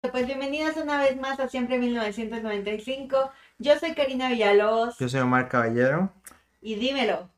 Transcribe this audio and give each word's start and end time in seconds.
Pues 0.00 0.26
bienvenidas 0.26 0.78
una 0.78 0.98
vez 0.98 1.20
más 1.20 1.38
a 1.40 1.48
Siempre 1.48 1.78
1995. 1.78 3.30
Yo 3.58 3.78
soy 3.78 3.92
Karina 3.94 4.30
Villalobos. 4.30 4.98
Yo 4.98 5.08
soy 5.10 5.20
Omar 5.20 5.48
Caballero. 5.48 6.10
Y 6.62 6.76
dímelo. 6.76 7.28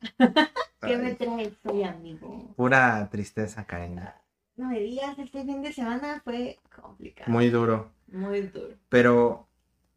¿Qué 0.18 0.96
me 0.98 1.14
traes 1.14 1.54
hoy, 1.64 1.82
amigo? 1.84 2.52
Pura 2.54 3.08
tristeza, 3.10 3.64
Karina. 3.64 4.14
No 4.56 4.68
me 4.68 4.80
digas, 4.80 5.18
este 5.18 5.42
fin 5.42 5.62
de 5.62 5.72
semana 5.72 6.20
fue 6.22 6.58
complicado. 6.76 7.30
Muy 7.30 7.48
duro. 7.48 7.90
Muy 8.08 8.42
duro. 8.42 8.76
Pero, 8.90 9.48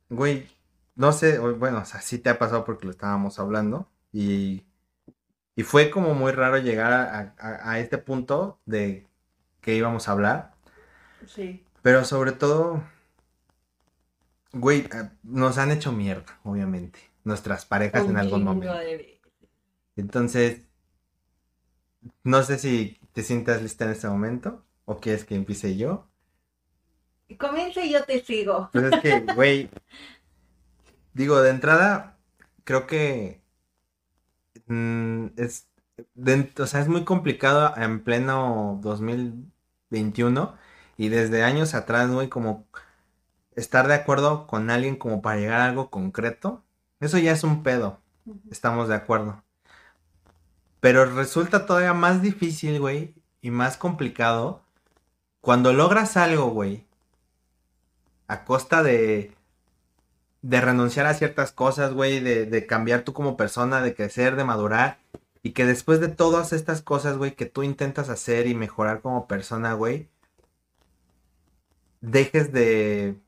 güey, 0.09 0.47
no 0.95 1.11
sé, 1.11 1.37
bueno, 1.37 1.79
o 1.79 1.85
sea, 1.85 1.99
sí 1.99 2.17
te 2.17 2.29
ha 2.29 2.39
pasado 2.39 2.63
porque 2.63 2.85
lo 2.85 2.91
estábamos 2.91 3.39
hablando. 3.39 3.89
Y, 4.13 4.63
y 5.57 5.63
fue 5.63 5.91
como 5.91 6.13
muy 6.13 6.31
raro 6.31 6.59
llegar 6.59 6.93
a, 6.93 7.35
a 7.37 7.79
este 7.79 7.97
punto 7.97 8.57
de 8.65 9.05
que 9.59 9.75
íbamos 9.75 10.07
a 10.07 10.13
hablar. 10.13 10.53
Sí. 11.27 11.64
Pero 11.85 12.03
sobre 12.03 12.31
todo, 12.31 12.83
güey, 14.53 14.79
eh, 14.79 15.11
nos 15.21 15.59
han 15.59 15.69
hecho 15.69 15.91
mierda, 15.91 16.39
obviamente, 16.43 16.97
nuestras 17.23 17.63
parejas 17.63 18.05
en 18.05 18.17
algún 18.17 18.43
momento. 18.43 18.73
Entonces, 19.95 20.63
no 22.23 22.41
sé 22.41 22.57
si 22.57 22.99
te 23.13 23.21
sientas 23.21 23.61
lista 23.61 23.85
en 23.85 23.91
este 23.91 24.07
momento 24.07 24.65
o 24.85 24.99
quieres 24.99 25.25
que 25.25 25.35
empiece 25.35 25.77
yo. 25.77 26.07
Comienza 27.37 27.85
y 27.85 27.91
yo 27.91 28.03
te 28.03 28.25
sigo. 28.25 28.67
Pues 28.73 28.85
es 28.85 29.01
que, 29.01 29.19
güey, 29.35 29.69
digo, 31.13 31.39
de 31.43 31.51
entrada, 31.51 32.17
creo 32.63 32.87
que 32.87 33.41
mm, 34.65 35.27
es, 35.37 35.67
o 36.57 36.65
sea, 36.65 36.81
es 36.81 36.87
muy 36.87 37.05
complicado 37.05 37.75
en 37.77 38.03
pleno 38.03 38.79
2021 38.81 40.65
y 40.97 41.09
desde 41.09 41.43
años 41.43 41.73
atrás, 41.73 42.09
güey, 42.09 42.29
como 42.29 42.65
estar 43.55 43.87
de 43.87 43.95
acuerdo 43.95 44.47
con 44.47 44.69
alguien 44.69 44.95
como 44.95 45.21
para 45.21 45.39
llegar 45.39 45.61
a 45.61 45.65
algo 45.65 45.89
concreto, 45.89 46.63
eso 46.99 47.17
ya 47.17 47.31
es 47.31 47.43
un 47.43 47.63
pedo. 47.63 47.99
Estamos 48.49 48.87
de 48.87 48.95
acuerdo. 48.95 49.43
Pero 50.79 51.05
resulta 51.05 51.65
todavía 51.65 51.93
más 51.93 52.21
difícil, 52.21 52.79
güey, 52.79 53.15
y 53.41 53.51
más 53.51 53.77
complicado 53.77 54.61
cuando 55.41 55.73
logras 55.73 56.17
algo, 56.17 56.47
güey, 56.47 56.85
a 58.27 58.45
costa 58.45 58.83
de 58.83 59.35
de 60.45 60.61
renunciar 60.61 61.07
a 61.07 61.15
ciertas 61.15 61.51
cosas, 61.51 61.93
güey, 61.93 62.19
de, 62.19 62.45
de 62.45 62.67
cambiar 62.67 63.01
tú 63.01 63.13
como 63.13 63.35
persona, 63.35 63.81
de 63.81 63.95
crecer, 63.95 64.35
de 64.35 64.43
madurar, 64.43 64.99
y 65.41 65.53
que 65.53 65.65
después 65.65 65.99
de 65.99 66.07
todas 66.07 66.53
estas 66.53 66.83
cosas, 66.83 67.17
güey, 67.17 67.35
que 67.35 67.47
tú 67.47 67.63
intentas 67.63 68.09
hacer 68.09 68.45
y 68.45 68.53
mejorar 68.53 69.01
como 69.01 69.27
persona, 69.27 69.73
güey, 69.73 70.07
dejes 72.05 72.51
de, 72.51 73.19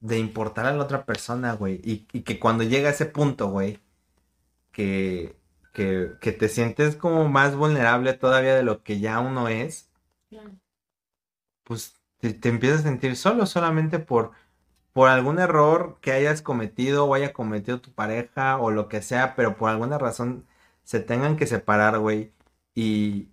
de 0.00 0.18
importar 0.18 0.66
a 0.66 0.72
la 0.72 0.82
otra 0.84 1.04
persona, 1.04 1.54
güey. 1.54 1.80
Y, 1.84 2.22
que 2.22 2.38
cuando 2.40 2.64
llega 2.64 2.88
a 2.88 2.92
ese 2.92 3.06
punto, 3.06 3.48
güey, 3.50 3.80
que, 4.72 5.36
que, 5.72 6.12
que, 6.20 6.32
te 6.32 6.48
sientes 6.48 6.96
como 6.96 7.28
más 7.28 7.56
vulnerable 7.56 8.14
todavía 8.14 8.54
de 8.54 8.62
lo 8.62 8.82
que 8.82 9.00
ya 9.00 9.20
uno 9.20 9.48
es, 9.48 9.90
pues 11.64 11.94
te, 12.18 12.34
te, 12.34 12.48
empiezas 12.48 12.80
a 12.80 12.82
sentir 12.84 13.16
solo 13.16 13.46
solamente 13.46 13.98
por, 13.98 14.32
por 14.92 15.08
algún 15.08 15.38
error 15.38 15.98
que 16.00 16.12
hayas 16.12 16.42
cometido 16.42 17.06
o 17.06 17.14
haya 17.14 17.32
cometido 17.32 17.80
tu 17.80 17.92
pareja 17.92 18.58
o 18.58 18.70
lo 18.70 18.88
que 18.88 19.02
sea, 19.02 19.36
pero 19.36 19.56
por 19.56 19.70
alguna 19.70 19.98
razón 19.98 20.46
se 20.84 21.00
tengan 21.00 21.36
que 21.36 21.46
separar, 21.46 21.98
güey. 21.98 22.32
Y, 22.74 23.28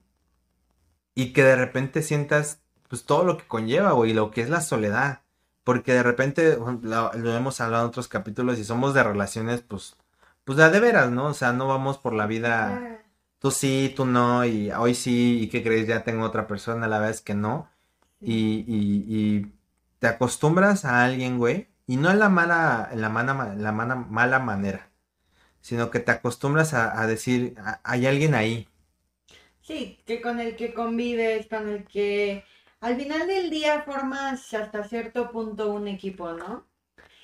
y 1.15 1.33
que 1.33 1.43
de 1.43 1.55
repente 1.55 2.01
sientas 2.03 2.61
pues 2.87 3.05
todo 3.05 3.23
lo 3.23 3.37
que 3.37 3.47
conlleva, 3.47 3.91
güey, 3.93 4.13
lo 4.13 4.31
que 4.31 4.41
es 4.41 4.49
la 4.49 4.61
soledad. 4.61 5.21
Porque 5.63 5.93
de 5.93 6.03
repente, 6.03 6.57
lo, 6.81 7.11
hemos 7.13 7.59
hablado 7.59 7.83
en 7.83 7.89
otros 7.89 8.07
capítulos 8.07 8.57
y 8.57 8.63
somos 8.63 8.93
de 8.93 9.03
relaciones, 9.03 9.61
pues, 9.61 9.97
pues 10.45 10.57
de, 10.57 10.69
de 10.69 10.79
veras, 10.79 11.11
¿no? 11.11 11.25
O 11.25 11.33
sea, 11.33 11.51
no 11.51 11.67
vamos 11.67 11.97
por 11.97 12.13
la 12.13 12.25
vida, 12.25 13.01
tú 13.39 13.51
sí, 13.51 13.93
tú 13.95 14.05
no, 14.05 14.45
y 14.45 14.71
hoy 14.71 14.95
sí, 14.95 15.41
y 15.41 15.49
qué 15.49 15.63
crees, 15.63 15.87
ya 15.87 16.03
tengo 16.05 16.23
otra 16.25 16.47
persona, 16.47 16.87
la 16.87 16.99
verdad 16.99 17.15
es 17.15 17.21
que 17.21 17.33
no. 17.33 17.69
Y, 18.21 18.63
y, 18.65 19.05
y 19.09 19.51
te 19.99 20.07
acostumbras 20.07 20.85
a 20.85 21.03
alguien, 21.03 21.37
güey, 21.37 21.67
y 21.85 21.97
no 21.97 22.11
en 22.11 22.19
la 22.19 22.29
mala, 22.29 22.89
en 22.91 23.01
la 23.01 23.09
mala, 23.09 23.55
la 23.57 23.71
mala, 23.73 23.95
mala 23.95 24.39
manera, 24.39 24.89
sino 25.59 25.91
que 25.91 25.99
te 25.99 26.11
acostumbras 26.11 26.73
a, 26.73 27.01
a 27.01 27.07
decir, 27.07 27.55
hay 27.83 28.07
alguien 28.07 28.35
ahí. 28.35 28.69
Sí, 29.61 29.99
que 30.05 30.21
con 30.21 30.39
el 30.39 30.55
que 30.55 30.73
convives, 30.73 31.47
con 31.47 31.67
el 31.67 31.83
que 31.83 32.45
al 32.79 32.95
final 32.95 33.27
del 33.27 33.49
día 33.49 33.81
formas 33.81 34.53
hasta 34.53 34.83
cierto 34.83 35.31
punto 35.31 35.71
un 35.71 35.87
equipo, 35.87 36.33
¿no? 36.33 36.65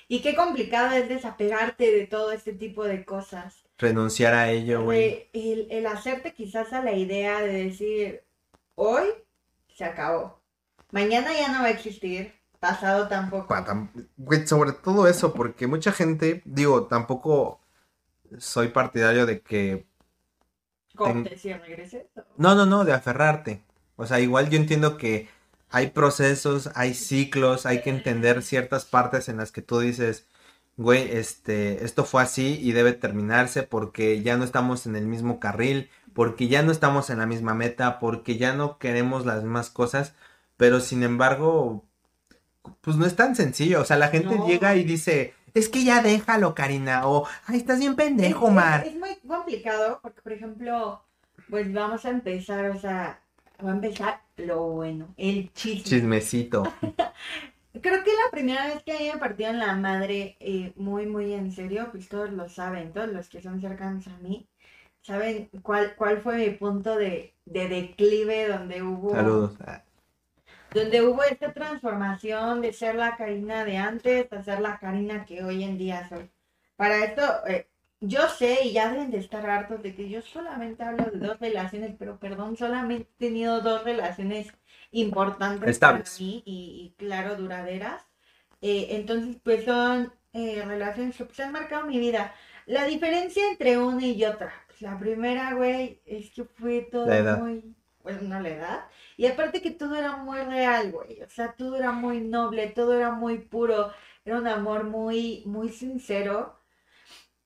Y 0.08 0.20
qué 0.20 0.34
complicado 0.34 0.94
es 0.96 1.08
desapegarte 1.08 1.90
de 1.90 2.06
todo 2.06 2.32
este 2.32 2.52
tipo 2.52 2.84
de 2.84 3.04
cosas. 3.04 3.64
Renunciar 3.78 4.34
a 4.34 4.50
ello, 4.50 4.84
güey. 4.84 5.28
El, 5.32 5.86
hacerte 5.86 6.34
quizás 6.34 6.72
a 6.72 6.82
la 6.82 6.92
idea 6.92 7.40
de 7.40 7.64
decir, 7.64 8.22
hoy 8.74 9.06
se 9.74 9.84
acabó. 9.84 10.40
Mañana 10.90 11.32
ya 11.32 11.48
no 11.48 11.60
va 11.60 11.66
a 11.66 11.70
existir. 11.70 12.34
Pasado 12.60 13.08
tampoco. 13.08 13.54
Güey, 14.16 14.46
sobre 14.46 14.72
todo 14.72 15.06
eso, 15.06 15.34
porque 15.34 15.66
mucha 15.66 15.92
gente, 15.92 16.40
digo, 16.46 16.86
tampoco 16.86 17.60
soy 18.38 18.68
partidario 18.68 19.26
de 19.26 19.40
que... 19.40 19.86
¿Cómo 20.94 21.24
te 21.24 21.34
regreses? 21.58 22.06
No, 22.36 22.54
no, 22.54 22.64
no, 22.64 22.84
de 22.84 22.92
aferrarte. 22.92 23.62
O 23.96 24.06
sea, 24.06 24.20
igual 24.20 24.48
yo 24.48 24.56
entiendo 24.56 24.96
que 24.96 25.28
hay 25.74 25.88
procesos, 25.88 26.70
hay 26.76 26.94
ciclos, 26.94 27.66
hay 27.66 27.82
que 27.82 27.90
entender 27.90 28.44
ciertas 28.44 28.84
partes 28.84 29.28
en 29.28 29.38
las 29.38 29.50
que 29.50 29.60
tú 29.60 29.80
dices, 29.80 30.24
güey, 30.76 31.10
este, 31.10 31.84
esto 31.84 32.04
fue 32.04 32.22
así 32.22 32.60
y 32.62 32.70
debe 32.70 32.92
terminarse 32.92 33.64
porque 33.64 34.22
ya 34.22 34.36
no 34.36 34.44
estamos 34.44 34.86
en 34.86 34.94
el 34.94 35.08
mismo 35.08 35.40
carril, 35.40 35.90
porque 36.12 36.46
ya 36.46 36.62
no 36.62 36.70
estamos 36.70 37.10
en 37.10 37.18
la 37.18 37.26
misma 37.26 37.54
meta, 37.54 37.98
porque 37.98 38.38
ya 38.38 38.54
no 38.54 38.78
queremos 38.78 39.26
las 39.26 39.42
mismas 39.42 39.68
cosas, 39.68 40.14
pero 40.56 40.78
sin 40.78 41.02
embargo, 41.02 41.84
pues 42.80 42.96
no 42.96 43.04
es 43.04 43.16
tan 43.16 43.34
sencillo, 43.34 43.80
o 43.80 43.84
sea, 43.84 43.96
la 43.96 44.10
gente 44.10 44.38
llega 44.46 44.76
y 44.76 44.84
dice, 44.84 45.34
es 45.54 45.68
que 45.68 45.82
ya 45.82 46.02
déjalo, 46.02 46.54
Karina, 46.54 47.08
o, 47.08 47.26
ay, 47.46 47.56
estás 47.56 47.80
bien 47.80 47.96
pendejo, 47.96 48.48
Mar. 48.48 48.86
es 48.86 48.94
muy 48.94 49.16
complicado 49.26 49.98
porque, 50.02 50.22
por 50.22 50.32
ejemplo, 50.34 51.02
pues 51.50 51.72
vamos 51.72 52.04
a 52.04 52.10
empezar, 52.10 52.70
o 52.70 52.78
sea, 52.78 53.23
va 53.62 53.70
a 53.70 53.74
empezar 53.74 54.20
lo 54.36 54.62
bueno, 54.68 55.14
el 55.16 55.52
chisme. 55.52 55.84
Chismecito. 55.84 56.62
Creo 57.80 58.04
que 58.04 58.10
la 58.10 58.30
primera 58.30 58.66
vez 58.66 58.82
que 58.84 58.92
a 58.92 59.00
mí 59.00 59.10
me 59.12 59.18
partieron 59.18 59.58
la 59.58 59.74
madre 59.74 60.36
eh, 60.40 60.72
muy, 60.76 61.06
muy 61.06 61.32
en 61.32 61.50
serio, 61.50 61.88
pues 61.90 62.08
todos 62.08 62.30
lo 62.30 62.48
saben, 62.48 62.92
todos 62.92 63.08
los 63.08 63.28
que 63.28 63.42
son 63.42 63.60
cercanos 63.60 64.06
a 64.06 64.16
mí, 64.18 64.48
saben 65.02 65.50
cuál, 65.62 65.94
cuál 65.96 66.20
fue 66.20 66.36
mi 66.36 66.50
punto 66.50 66.96
de, 66.96 67.34
de 67.44 67.68
declive 67.68 68.48
donde 68.48 68.82
hubo... 68.82 69.10
Saludos. 69.10 69.58
Donde 70.72 71.02
hubo 71.02 71.22
esta 71.24 71.52
transformación 71.52 72.60
de 72.60 72.72
ser 72.72 72.94
la 72.96 73.16
Karina 73.16 73.64
de 73.64 73.76
antes 73.76 74.32
a 74.32 74.42
ser 74.42 74.60
la 74.60 74.78
Karina 74.78 75.24
que 75.24 75.42
hoy 75.44 75.62
en 75.62 75.78
día 75.78 76.08
soy. 76.08 76.30
Para 76.76 77.04
esto, 77.04 77.22
eh, 77.46 77.68
yo 78.00 78.28
sé 78.28 78.58
y 78.64 78.72
ya 78.72 78.90
deben 78.90 79.10
de 79.10 79.18
estar 79.18 79.48
hartos 79.48 79.82
de 79.82 79.94
que 79.94 80.08
yo 80.08 80.22
solamente 80.22 80.82
hablo 80.82 81.04
de 81.04 81.18
dos 81.18 81.38
relaciones, 81.40 81.94
pero 81.98 82.18
perdón, 82.18 82.56
solamente 82.56 83.08
he 83.16 83.26
tenido 83.26 83.60
dos 83.60 83.84
relaciones 83.84 84.52
importantes 84.90 85.78
para 85.78 86.02
mí 86.18 86.42
y, 86.44 86.94
claro, 86.98 87.36
duraderas. 87.36 88.02
Eh, 88.60 88.88
entonces, 88.90 89.36
pues 89.42 89.64
son 89.64 90.12
eh, 90.32 90.62
relaciones 90.64 91.16
que 91.16 91.24
pues, 91.24 91.40
han 91.40 91.52
marcado 91.52 91.86
mi 91.86 91.98
vida. 91.98 92.34
La 92.66 92.84
diferencia 92.84 93.42
entre 93.50 93.78
una 93.78 94.06
y 94.06 94.24
otra, 94.24 94.52
pues, 94.66 94.82
la 94.82 94.98
primera, 94.98 95.54
güey, 95.54 96.00
es 96.06 96.30
que 96.30 96.44
fue 96.44 96.88
todo 96.90 97.06
muy, 97.38 97.74
bueno, 98.02 98.22
no 98.22 98.40
la 98.40 98.48
edad, 98.48 98.84
y 99.16 99.26
aparte 99.26 99.60
que 99.60 99.70
todo 99.70 99.96
era 99.96 100.16
muy 100.16 100.38
real, 100.40 100.92
güey, 100.92 101.22
o 101.22 101.28
sea, 101.28 101.52
todo 101.52 101.76
era 101.76 101.92
muy 101.92 102.20
noble, 102.20 102.68
todo 102.68 102.94
era 102.94 103.12
muy 103.12 103.38
puro, 103.38 103.92
era 104.24 104.38
un 104.38 104.46
amor 104.46 104.84
muy, 104.84 105.42
muy 105.46 105.68
sincero 105.68 106.63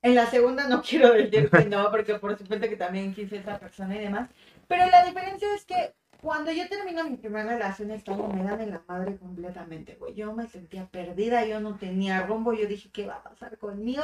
en 0.03 0.15
la 0.15 0.27
segunda 0.27 0.69
no 0.69 0.83
quiero 0.89 1.13
decir 1.13 1.51
que 1.51 1.65
no, 1.67 1.91
porque 1.91 2.15
por 2.15 2.37
supuesto 2.37 2.69
que 2.69 2.77
también 2.77 3.15
quise 3.15 3.37
esa 3.37 3.59
persona 3.59 3.97
y 3.97 4.01
demás. 4.01 4.29
Pero 4.67 4.87
la 4.91 5.05
diferencia 5.05 5.53
es 5.55 5.65
que 5.65 5.95
cuando 6.21 6.51
yo 6.51 6.69
termino 6.69 7.09
mi 7.09 7.17
primera 7.17 7.45
relación 7.45 7.91
estaba 7.91 8.29
me 8.29 8.43
dan 8.43 8.61
en 8.61 8.71
la 8.71 8.83
madre 8.89 9.17
completamente, 9.17 9.95
güey. 9.95 10.15
Yo 10.15 10.33
me 10.33 10.49
sentía 10.49 10.87
perdida, 10.87 11.45
yo 11.47 11.61
no 11.61 11.77
tenía 11.77 12.27
rumbo, 12.27 12.53
yo 12.53 12.67
dije, 12.67 12.91
¿qué 12.93 13.07
va 13.07 13.17
a 13.17 13.23
pasar 13.23 13.57
conmigo? 13.59 14.03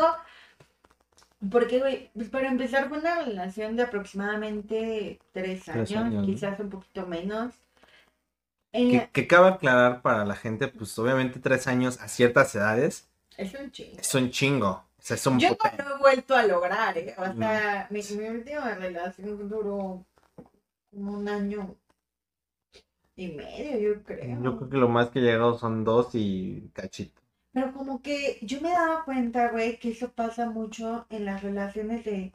Porque, 1.50 1.80
güey, 1.80 2.10
pues 2.14 2.28
para 2.30 2.48
empezar 2.48 2.88
fue 2.88 2.98
una 2.98 3.22
relación 3.22 3.76
de 3.76 3.82
aproximadamente 3.82 5.18
tres 5.32 5.68
años, 5.68 6.24
quizás 6.24 6.58
un 6.60 6.70
poquito 6.70 7.06
menos. 7.06 7.52
Que, 8.72 9.08
que, 9.12 9.26
cabe 9.28 9.48
aclarar 9.50 10.02
para 10.02 10.24
la 10.24 10.34
gente, 10.34 10.66
pues 10.66 10.98
obviamente 10.98 11.38
tres 11.38 11.66
años 11.66 12.00
a 12.00 12.08
ciertas 12.08 12.54
edades. 12.54 13.08
Es 13.36 13.54
un 13.54 13.70
chingo. 13.70 13.98
Es 14.00 14.14
un 14.14 14.30
chingo. 14.30 14.84
Yo 15.38 15.50
no 15.50 15.84
lo 15.90 15.96
he 15.96 15.98
vuelto 15.98 16.34
a 16.34 16.44
lograr, 16.44 16.96
¿eh? 16.96 17.14
O 17.18 17.36
sea, 17.36 17.86
mi, 17.90 18.00
última 18.26 18.74
relación 18.74 19.48
duró 19.50 20.06
como 20.90 21.12
un 21.12 21.28
año. 21.28 21.76
y 23.14 23.28
medio, 23.28 23.78
yo 23.78 24.02
creo. 24.02 24.42
Yo 24.42 24.56
creo 24.56 24.70
que 24.70 24.76
lo 24.78 24.88
más 24.88 25.10
que 25.10 25.18
he 25.18 25.22
llegado 25.22 25.58
son 25.58 25.84
dos 25.84 26.14
y 26.14 26.70
cachito. 26.72 27.20
Pero 27.52 27.72
como 27.74 28.00
que 28.00 28.38
yo 28.40 28.62
me 28.62 28.70
he 28.70 28.72
dado 28.72 29.04
cuenta, 29.04 29.50
güey, 29.50 29.78
que 29.78 29.90
eso 29.90 30.10
pasa 30.10 30.48
mucho 30.48 31.06
en 31.10 31.26
las 31.26 31.42
relaciones 31.42 32.02
de, 32.06 32.32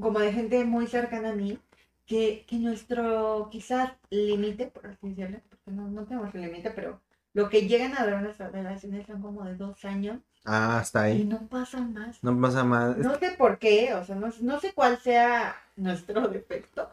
como 0.00 0.20
de 0.20 0.32
gente 0.32 0.64
muy 0.64 0.86
cercana 0.86 1.30
a 1.30 1.34
mí, 1.34 1.58
que, 2.06 2.44
que 2.46 2.56
nuestro 2.56 3.48
quizás 3.50 3.92
límite, 4.08 4.68
por 4.68 4.86
así 4.86 5.08
decirlo, 5.08 5.40
porque 5.48 5.72
no, 5.72 5.88
no 5.88 6.04
tenemos 6.04 6.32
el 6.32 6.42
límite, 6.42 6.70
pero 6.70 7.00
lo 7.34 7.48
que 7.48 7.66
llegan 7.66 7.96
a 7.98 8.06
ver 8.06 8.22
nuestras 8.22 8.52
relaciones 8.52 9.06
son 9.06 9.20
como 9.20 9.44
de 9.44 9.56
dos 9.56 9.84
años 9.84 10.20
Ah, 10.44 10.78
hasta 10.78 11.08
y 11.08 11.22
ahí. 11.22 11.24
no 11.24 11.46
pasa 11.48 11.80
más. 11.80 12.22
No 12.22 12.40
pasa 12.40 12.64
más. 12.64 12.96
No 12.96 13.18
sé 13.18 13.32
por 13.32 13.58
qué, 13.58 13.94
o 13.94 14.04
sea, 14.04 14.16
no, 14.16 14.30
no 14.40 14.60
sé 14.60 14.72
cuál 14.74 14.98
sea 14.98 15.56
nuestro 15.76 16.28
defecto, 16.28 16.90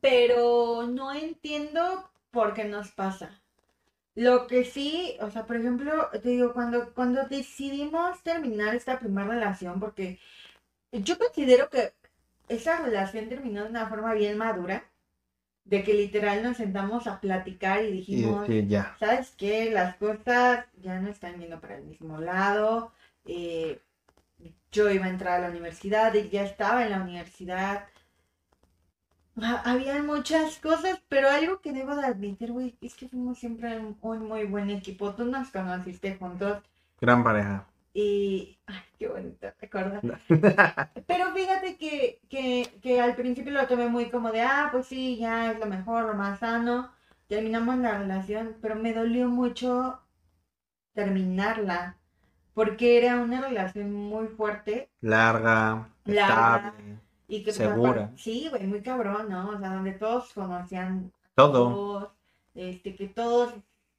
pero 0.00 0.86
no 0.86 1.12
entiendo 1.12 2.10
por 2.30 2.54
qué 2.54 2.64
nos 2.64 2.90
pasa. 2.92 3.40
Lo 4.14 4.46
que 4.48 4.64
sí, 4.64 5.16
o 5.20 5.30
sea, 5.30 5.46
por 5.46 5.56
ejemplo, 5.56 6.10
te 6.12 6.30
digo, 6.30 6.52
cuando, 6.54 6.94
cuando 6.94 7.26
decidimos 7.28 8.22
terminar 8.22 8.74
esta 8.74 8.98
primera 8.98 9.28
relación, 9.28 9.80
porque 9.80 10.20
yo 10.92 11.18
considero 11.18 11.70
que 11.70 11.94
esa 12.48 12.80
relación 12.80 13.28
terminó 13.28 13.64
de 13.64 13.70
una 13.70 13.88
forma 13.88 14.14
bien 14.14 14.38
madura, 14.38 14.84
de 15.64 15.82
que 15.84 15.94
literal 15.94 16.42
nos 16.42 16.56
sentamos 16.58 17.06
a 17.06 17.20
platicar 17.20 17.84
y 17.84 17.92
Y 18.10 18.22
dijimos, 18.22 18.50
ya. 18.68 18.96
¿sabes 18.98 19.32
qué? 19.36 19.70
Las 19.70 19.96
cosas 19.96 20.66
ya 20.82 21.00
no 21.00 21.08
están 21.10 21.38
yendo 21.40 21.60
para 21.60 21.76
el 21.78 21.84
mismo 21.84 22.18
lado. 22.20 22.92
eh, 23.26 23.80
yo 24.72 24.90
iba 24.90 25.06
a 25.06 25.10
entrar 25.10 25.34
a 25.40 25.42
la 25.44 25.50
universidad 25.50 26.14
y 26.14 26.28
ya 26.30 26.42
estaba 26.44 26.84
en 26.84 26.90
la 26.90 27.02
universidad. 27.02 27.86
Ha- 29.40 29.62
Habían 29.70 30.06
muchas 30.06 30.58
cosas, 30.58 31.00
pero 31.08 31.30
algo 31.30 31.60
que 31.60 31.72
debo 31.72 31.94
de 31.94 32.04
admitir, 32.04 32.50
güey, 32.50 32.76
es 32.80 32.96
que 32.96 33.08
fuimos 33.08 33.38
siempre 33.38 33.78
un, 33.78 33.96
un 34.00 34.26
muy 34.26 34.44
buen 34.44 34.70
equipo. 34.70 35.14
Tú 35.14 35.24
nos 35.26 35.50
conociste 35.50 36.16
juntos 36.16 36.64
Gran 37.00 37.22
pareja. 37.22 37.68
Y... 37.94 38.58
Ay, 38.66 38.82
qué 38.98 39.08
bonito 39.08 39.46
recordar. 39.60 40.02
Pero 41.06 41.32
fíjate 41.32 41.76
que, 41.78 42.20
que, 42.28 42.68
que 42.82 43.00
al 43.00 43.14
principio 43.14 43.52
lo 43.52 43.66
tomé 43.66 43.88
muy 43.88 44.10
como 44.10 44.30
de, 44.32 44.42
ah, 44.42 44.68
pues 44.72 44.86
sí, 44.86 45.16
ya 45.16 45.52
es 45.52 45.58
lo 45.58 45.66
mejor, 45.66 46.04
lo 46.04 46.14
más 46.14 46.40
sano. 46.40 46.90
Terminamos 47.28 47.78
la 47.78 47.96
relación, 47.98 48.56
pero 48.60 48.74
me 48.74 48.92
dolió 48.92 49.28
mucho 49.28 49.98
terminarla, 50.92 51.96
porque 52.52 52.98
era 52.98 53.16
una 53.16 53.40
relación 53.40 53.92
muy 53.92 54.28
fuerte 54.28 54.90
Larga, 55.00 55.88
Larga. 56.04 56.56
estable, 56.68 56.98
y 57.26 57.38
que 57.38 57.44
pues, 57.44 57.56
Segura. 57.56 57.90
aparte- 57.90 58.18
sí, 58.22 58.48
güey, 58.50 58.66
muy 58.66 58.82
cabrón, 58.82 59.28
¿no? 59.30 59.48
O 59.48 59.58
sea, 59.58 59.70
donde 59.74 59.92
todos 59.92 60.32
conocían 60.34 61.12
todo. 61.34 61.52
todos, 61.52 62.08
este, 62.54 62.94
que 62.94 63.08
todos 63.08 63.54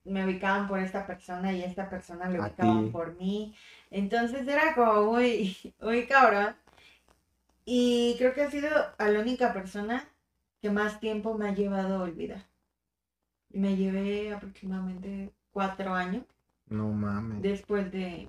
me 0.06 0.24
ubicaban 0.26 0.68
por 0.68 0.80
esta 0.80 1.06
persona 1.06 1.52
y 1.52 1.64
esta 1.64 1.90
persona 1.90 2.26
A 2.26 2.30
ubicaban 2.30 2.92
por 2.92 3.16
mí. 3.18 3.54
Entonces 3.92 4.48
era 4.48 4.74
como 4.76 5.12
muy, 5.14 5.58
muy 5.82 6.06
cabrón. 6.08 6.56
Y 7.66 8.16
creo 8.18 8.34
que 8.34 8.44
ha 8.44 8.52
sido 8.52 8.70
a 8.98 9.08
la 9.10 9.20
única 9.20 9.52
persona 9.54 10.08
que 10.62 10.70
más 10.70 11.00
tiempo 11.00 11.36
me 11.38 11.50
ha 11.50 11.54
llevado 11.56 11.98
a 11.98 12.04
olvidar. 12.04 12.46
Me 13.50 13.76
llevé 13.76 14.34
aproximadamente 14.34 15.32
cuatro 15.52 15.94
años 15.94 16.24
No 16.68 16.90
mames. 16.90 17.42
después 17.42 17.92
de, 17.92 18.28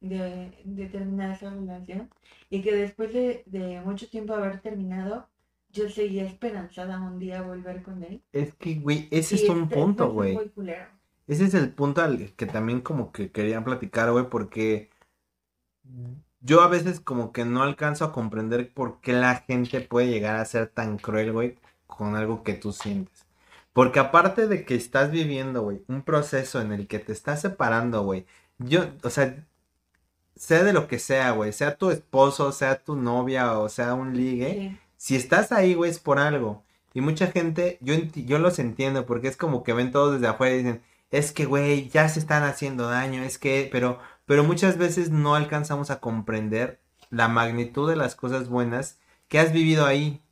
de, 0.00 0.52
de 0.64 0.86
terminar 0.86 1.32
esa 1.32 1.50
relación. 1.50 2.10
Y 2.50 2.62
que 2.62 2.74
después 2.74 3.12
de, 3.12 3.42
de 3.46 3.80
mucho 3.80 4.08
tiempo 4.08 4.34
haber 4.34 4.60
terminado, 4.60 5.26
yo 5.72 5.88
seguía 5.88 6.24
esperanzada 6.24 7.00
un 7.00 7.18
día 7.18 7.42
volver 7.42 7.82
con 7.82 8.02
él. 8.04 8.22
Es 8.32 8.54
que, 8.54 8.74
güey, 8.76 9.08
ese 9.10 9.34
Y 9.36 9.42
es 9.44 9.48
un 9.48 9.64
este- 9.64 9.74
punto, 9.74 10.12
güey. 10.12 10.38
Ese 11.26 11.44
es 11.44 11.54
el 11.54 11.70
punto 11.72 12.02
al 12.02 12.32
que 12.34 12.46
también 12.46 12.80
como 12.80 13.12
que 13.12 13.30
quería 13.32 13.64
platicar, 13.64 14.12
güey, 14.12 14.28
porque 14.30 14.90
yo 16.40 16.60
a 16.62 16.68
veces 16.68 17.00
como 17.00 17.32
que 17.32 17.44
no 17.44 17.62
alcanzo 17.62 18.04
a 18.04 18.12
comprender 18.12 18.72
por 18.72 19.00
qué 19.00 19.12
la 19.12 19.36
gente 19.36 19.80
puede 19.80 20.08
llegar 20.08 20.36
a 20.36 20.44
ser 20.44 20.68
tan 20.68 20.98
cruel, 20.98 21.32
güey, 21.32 21.58
con 21.86 22.14
algo 22.16 22.42
que 22.42 22.54
tú 22.54 22.72
sientes. 22.72 23.26
Porque 23.72 23.98
aparte 24.00 24.46
de 24.46 24.64
que 24.64 24.74
estás 24.74 25.10
viviendo, 25.10 25.62
güey, 25.62 25.82
un 25.88 26.02
proceso 26.02 26.60
en 26.60 26.72
el 26.72 26.86
que 26.88 26.98
te 26.98 27.12
estás 27.12 27.40
separando, 27.42 28.02
güey, 28.04 28.26
yo, 28.58 28.86
o 29.02 29.10
sea, 29.10 29.44
sea 30.36 30.64
de 30.64 30.72
lo 30.72 30.88
que 30.88 30.98
sea, 30.98 31.32
güey, 31.32 31.52
sea 31.52 31.76
tu 31.76 31.90
esposo, 31.90 32.52
sea 32.52 32.82
tu 32.82 32.96
novia 32.96 33.58
o 33.58 33.68
sea 33.68 33.94
un 33.94 34.16
ligue, 34.16 34.54
Sí. 34.54 34.78
si 34.96 35.16
estás 35.16 35.52
ahí, 35.52 35.74
güey, 35.74 35.90
es 35.90 35.98
por 36.00 36.18
algo. 36.18 36.64
Y 36.94 37.00
mucha 37.02 37.26
gente, 37.28 37.78
yo, 37.82 37.94
yo 38.14 38.38
los 38.38 38.58
entiendo, 38.58 39.06
porque 39.06 39.28
es 39.28 39.36
como 39.36 39.62
que 39.64 39.72
ven 39.74 39.92
todos 39.92 40.14
desde 40.14 40.28
afuera 40.28 40.54
y 40.54 40.58
dicen, 40.58 40.82
es 41.10 41.32
que, 41.32 41.44
güey, 41.44 41.88
ya 41.88 42.08
se 42.08 42.18
están 42.20 42.42
haciendo 42.42 42.88
daño, 42.88 43.22
es 43.22 43.38
que, 43.38 43.68
pero, 43.70 43.98
pero 44.26 44.44
muchas 44.44 44.76
veces 44.78 45.10
no 45.10 45.34
alcanzamos 45.34 45.90
a 45.90 46.00
comprender 46.00 46.80
la 47.10 47.28
magnitud 47.28 47.88
de 47.88 47.96
las 47.96 48.14
cosas 48.14 48.48
buenas 48.48 48.98
que 49.28 49.38
has 49.38 49.52
vivido 49.52 49.86
ahí. 49.86 50.22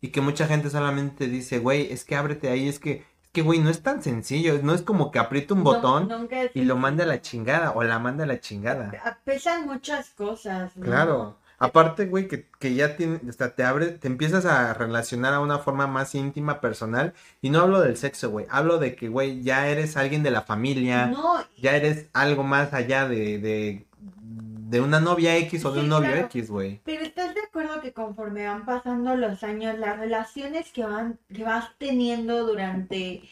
Y 0.00 0.08
que 0.08 0.20
mucha 0.20 0.48
gente 0.48 0.68
solamente 0.68 1.28
dice, 1.28 1.60
güey, 1.60 1.92
es 1.92 2.04
que 2.04 2.16
ábrete 2.16 2.50
ahí, 2.50 2.68
es 2.68 2.80
que, 2.80 3.06
es 3.22 3.28
que, 3.32 3.42
güey, 3.42 3.60
no 3.60 3.70
es 3.70 3.84
tan 3.84 4.02
sencillo, 4.02 4.58
no 4.60 4.74
es 4.74 4.82
como 4.82 5.12
que 5.12 5.20
apriete 5.20 5.52
un 5.54 5.60
No, 5.60 5.64
botón 5.64 6.28
y 6.54 6.64
lo 6.64 6.76
mande 6.76 7.04
a 7.04 7.06
la 7.06 7.20
chingada, 7.20 7.70
o 7.70 7.84
la 7.84 8.00
manda 8.00 8.24
a 8.24 8.26
la 8.26 8.40
chingada. 8.40 8.90
Pesan 9.24 9.66
muchas 9.66 10.10
cosas, 10.10 10.76
¿no? 10.76 10.86
Claro. 10.86 11.38
Aparte, 11.62 12.06
güey, 12.06 12.26
que, 12.28 12.48
que 12.58 12.74
ya 12.74 12.96
tiene, 12.96 13.20
sea, 13.32 13.54
te 13.54 13.62
abre, 13.64 13.90
te 13.92 14.08
empiezas 14.08 14.44
a 14.46 14.74
relacionar 14.74 15.32
a 15.34 15.40
una 15.40 15.58
forma 15.60 15.86
más 15.86 16.14
íntima, 16.14 16.60
personal. 16.60 17.14
Y 17.40 17.50
no 17.50 17.60
hablo 17.60 17.80
del 17.80 17.96
sexo, 17.96 18.30
güey. 18.30 18.46
Hablo 18.50 18.78
de 18.78 18.96
que, 18.96 19.08
güey, 19.08 19.42
ya 19.42 19.68
eres 19.68 19.96
alguien 19.96 20.22
de 20.24 20.32
la 20.32 20.42
familia. 20.42 21.06
No, 21.06 21.46
Ya 21.56 21.76
eres 21.76 22.10
algo 22.14 22.42
más 22.42 22.72
allá 22.74 23.08
de, 23.08 23.38
de, 23.38 23.86
de 23.98 24.80
una 24.80 25.00
novia 25.00 25.36
X 25.38 25.64
o 25.64 25.72
de 25.72 25.80
Sí, 25.80 25.84
un 25.84 25.88
novio 25.88 26.10
claro. 26.12 26.26
X, 26.26 26.50
güey. 26.50 26.82
pero 26.84 27.02
¿estás 27.04 27.34
de 27.34 27.42
acuerdo 27.42 27.80
que 27.82 27.92
conforme 27.94 28.46
van 28.46 28.64
pasando 28.66 29.16
los 29.16 29.42
años, 29.44 29.78
las 29.78 29.98
relaciones 29.98 30.72
que 30.72 30.84
van, 30.84 31.20
que 31.34 31.44
vas 31.44 31.70
teniendo 31.78 32.46
durante 32.46 33.24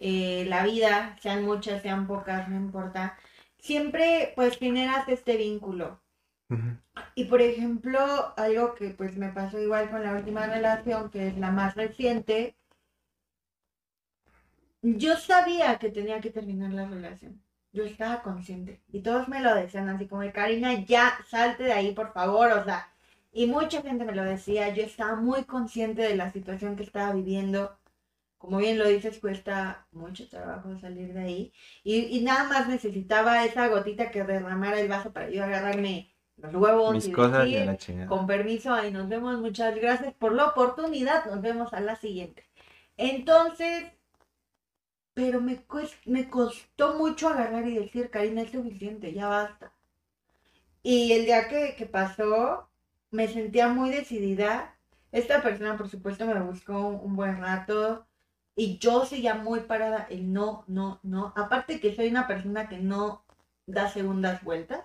eh, 0.00 0.46
la 0.48 0.64
vida, 0.64 1.16
sean 1.22 1.44
muchas, 1.44 1.82
sean 1.82 2.06
pocas, 2.08 2.48
no 2.50 2.56
importa, 2.56 3.18
siempre 3.58 4.32
pues 4.36 4.58
generas 4.58 5.08
este 5.08 5.38
vínculo. 5.38 6.01
Y 7.14 7.24
por 7.24 7.40
ejemplo, 7.42 8.34
algo 8.36 8.74
que 8.74 8.90
pues 8.90 9.16
me 9.16 9.30
pasó 9.30 9.60
igual 9.60 9.90
con 9.90 10.02
la 10.02 10.12
última 10.12 10.46
relación, 10.46 11.10
que 11.10 11.28
es 11.28 11.38
la 11.38 11.50
más 11.50 11.74
reciente, 11.74 12.56
yo 14.82 15.16
sabía 15.16 15.78
que 15.78 15.90
tenía 15.90 16.20
que 16.20 16.30
terminar 16.30 16.72
la 16.72 16.88
relación. 16.88 17.40
Yo 17.72 17.84
estaba 17.84 18.22
consciente. 18.22 18.82
Y 18.92 19.00
todos 19.00 19.28
me 19.28 19.40
lo 19.40 19.54
decían 19.54 19.88
así 19.88 20.06
como, 20.06 20.30
Karina, 20.32 20.74
ya 20.84 21.18
salte 21.28 21.64
de 21.64 21.72
ahí, 21.72 21.92
por 21.94 22.12
favor. 22.12 22.50
O 22.52 22.64
sea, 22.64 22.88
y 23.32 23.46
mucha 23.46 23.82
gente 23.82 24.04
me 24.04 24.14
lo 24.14 24.24
decía. 24.24 24.74
Yo 24.74 24.82
estaba 24.82 25.16
muy 25.16 25.44
consciente 25.44 26.02
de 26.02 26.16
la 26.16 26.32
situación 26.32 26.76
que 26.76 26.82
estaba 26.82 27.12
viviendo. 27.14 27.78
Como 28.38 28.58
bien 28.58 28.78
lo 28.78 28.88
dices, 28.88 29.20
cuesta 29.20 29.86
mucho 29.92 30.28
trabajo 30.28 30.76
salir 30.80 31.14
de 31.14 31.20
ahí. 31.20 31.52
Y 31.84 32.20
nada 32.22 32.44
más 32.44 32.68
necesitaba 32.68 33.44
esa 33.44 33.68
gotita 33.68 34.10
que 34.10 34.24
derramara 34.24 34.80
el 34.80 34.88
vaso 34.88 35.12
para 35.12 35.30
yo 35.30 35.44
agarrarme 35.44 36.11
los 36.36 36.54
huevos 36.54 36.98
Mis 36.98 37.06
y 37.06 37.12
cosas 37.12 37.48
y 37.48 37.56
a 37.56 37.64
decir, 37.64 37.66
la 37.66 37.76
chingada. 37.76 38.06
con 38.06 38.26
permiso, 38.26 38.74
ahí 38.74 38.90
nos 38.92 39.08
vemos, 39.08 39.38
muchas 39.40 39.74
gracias 39.76 40.14
por 40.14 40.32
la 40.34 40.46
oportunidad, 40.48 41.24
nos 41.26 41.40
vemos 41.42 41.72
a 41.72 41.80
la 41.80 41.96
siguiente. 41.96 42.44
Entonces, 42.96 43.92
pero 45.14 45.40
me, 45.40 45.64
me 46.04 46.28
costó 46.28 46.98
mucho 46.98 47.28
agarrar 47.28 47.66
y 47.66 47.78
decir, 47.78 48.10
Karina, 48.10 48.42
es 48.42 48.50
suficiente, 48.50 49.14
ya 49.14 49.26
basta. 49.28 49.72
Y 50.82 51.12
el 51.12 51.24
día 51.26 51.48
que, 51.48 51.74
que 51.76 51.86
pasó, 51.86 52.68
me 53.10 53.28
sentía 53.28 53.68
muy 53.68 53.90
decidida. 53.90 54.76
Esta 55.12 55.42
persona, 55.42 55.76
por 55.76 55.88
supuesto, 55.88 56.26
me 56.26 56.40
buscó 56.42 56.88
un 56.88 57.16
buen 57.16 57.38
rato 57.40 58.06
y 58.56 58.78
yo 58.78 59.04
seguía 59.06 59.34
muy 59.34 59.60
parada, 59.60 60.06
el 60.10 60.32
no, 60.32 60.64
no, 60.68 61.00
no. 61.02 61.32
Aparte 61.36 61.80
que 61.80 61.94
soy 61.94 62.08
una 62.08 62.26
persona 62.26 62.68
que 62.68 62.78
no 62.78 63.24
da 63.66 63.88
segundas 63.88 64.42
vueltas. 64.44 64.84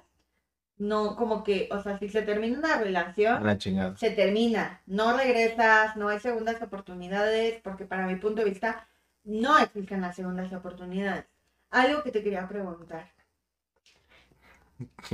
No, 0.77 1.15
como 1.15 1.43
que, 1.43 1.69
o 1.71 1.81
sea, 1.81 1.97
si 1.97 2.07
se 2.07 2.21
termina 2.21 2.59
una 2.59 2.77
relación, 2.77 3.57
chingada. 3.57 3.97
se 3.97 4.11
termina, 4.11 4.81
no 4.85 5.17
regresas, 5.17 5.95
no 5.95 6.07
hay 6.09 6.19
segundas 6.19 6.61
oportunidades, 6.61 7.59
porque 7.63 7.85
para 7.85 8.05
mi 8.05 8.15
punto 8.15 8.43
de 8.43 8.49
vista 8.49 8.87
no 9.23 9.57
existen 9.57 10.01
las 10.01 10.15
segundas 10.15 10.53
oportunidades. 10.53 11.25
Algo 11.71 12.03
que 12.03 12.11
te 12.11 12.23
quería 12.23 12.47
preguntar. 12.47 13.11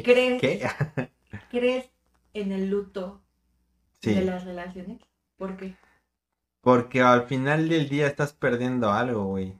¿Crees, 0.03 0.41
¿Qué? 0.41 0.67
¿crees 1.49 1.89
en 2.33 2.51
el 2.51 2.69
luto 2.69 3.21
de 4.01 4.23
las 4.25 4.43
relaciones? 4.43 5.01
¿Por 5.37 5.55
qué? 5.57 5.75
Porque 6.61 7.01
al 7.01 7.23
final 7.23 7.69
del 7.69 7.89
día 7.89 8.07
estás 8.07 8.33
perdiendo 8.33 8.91
algo, 8.91 9.25
güey. 9.25 9.57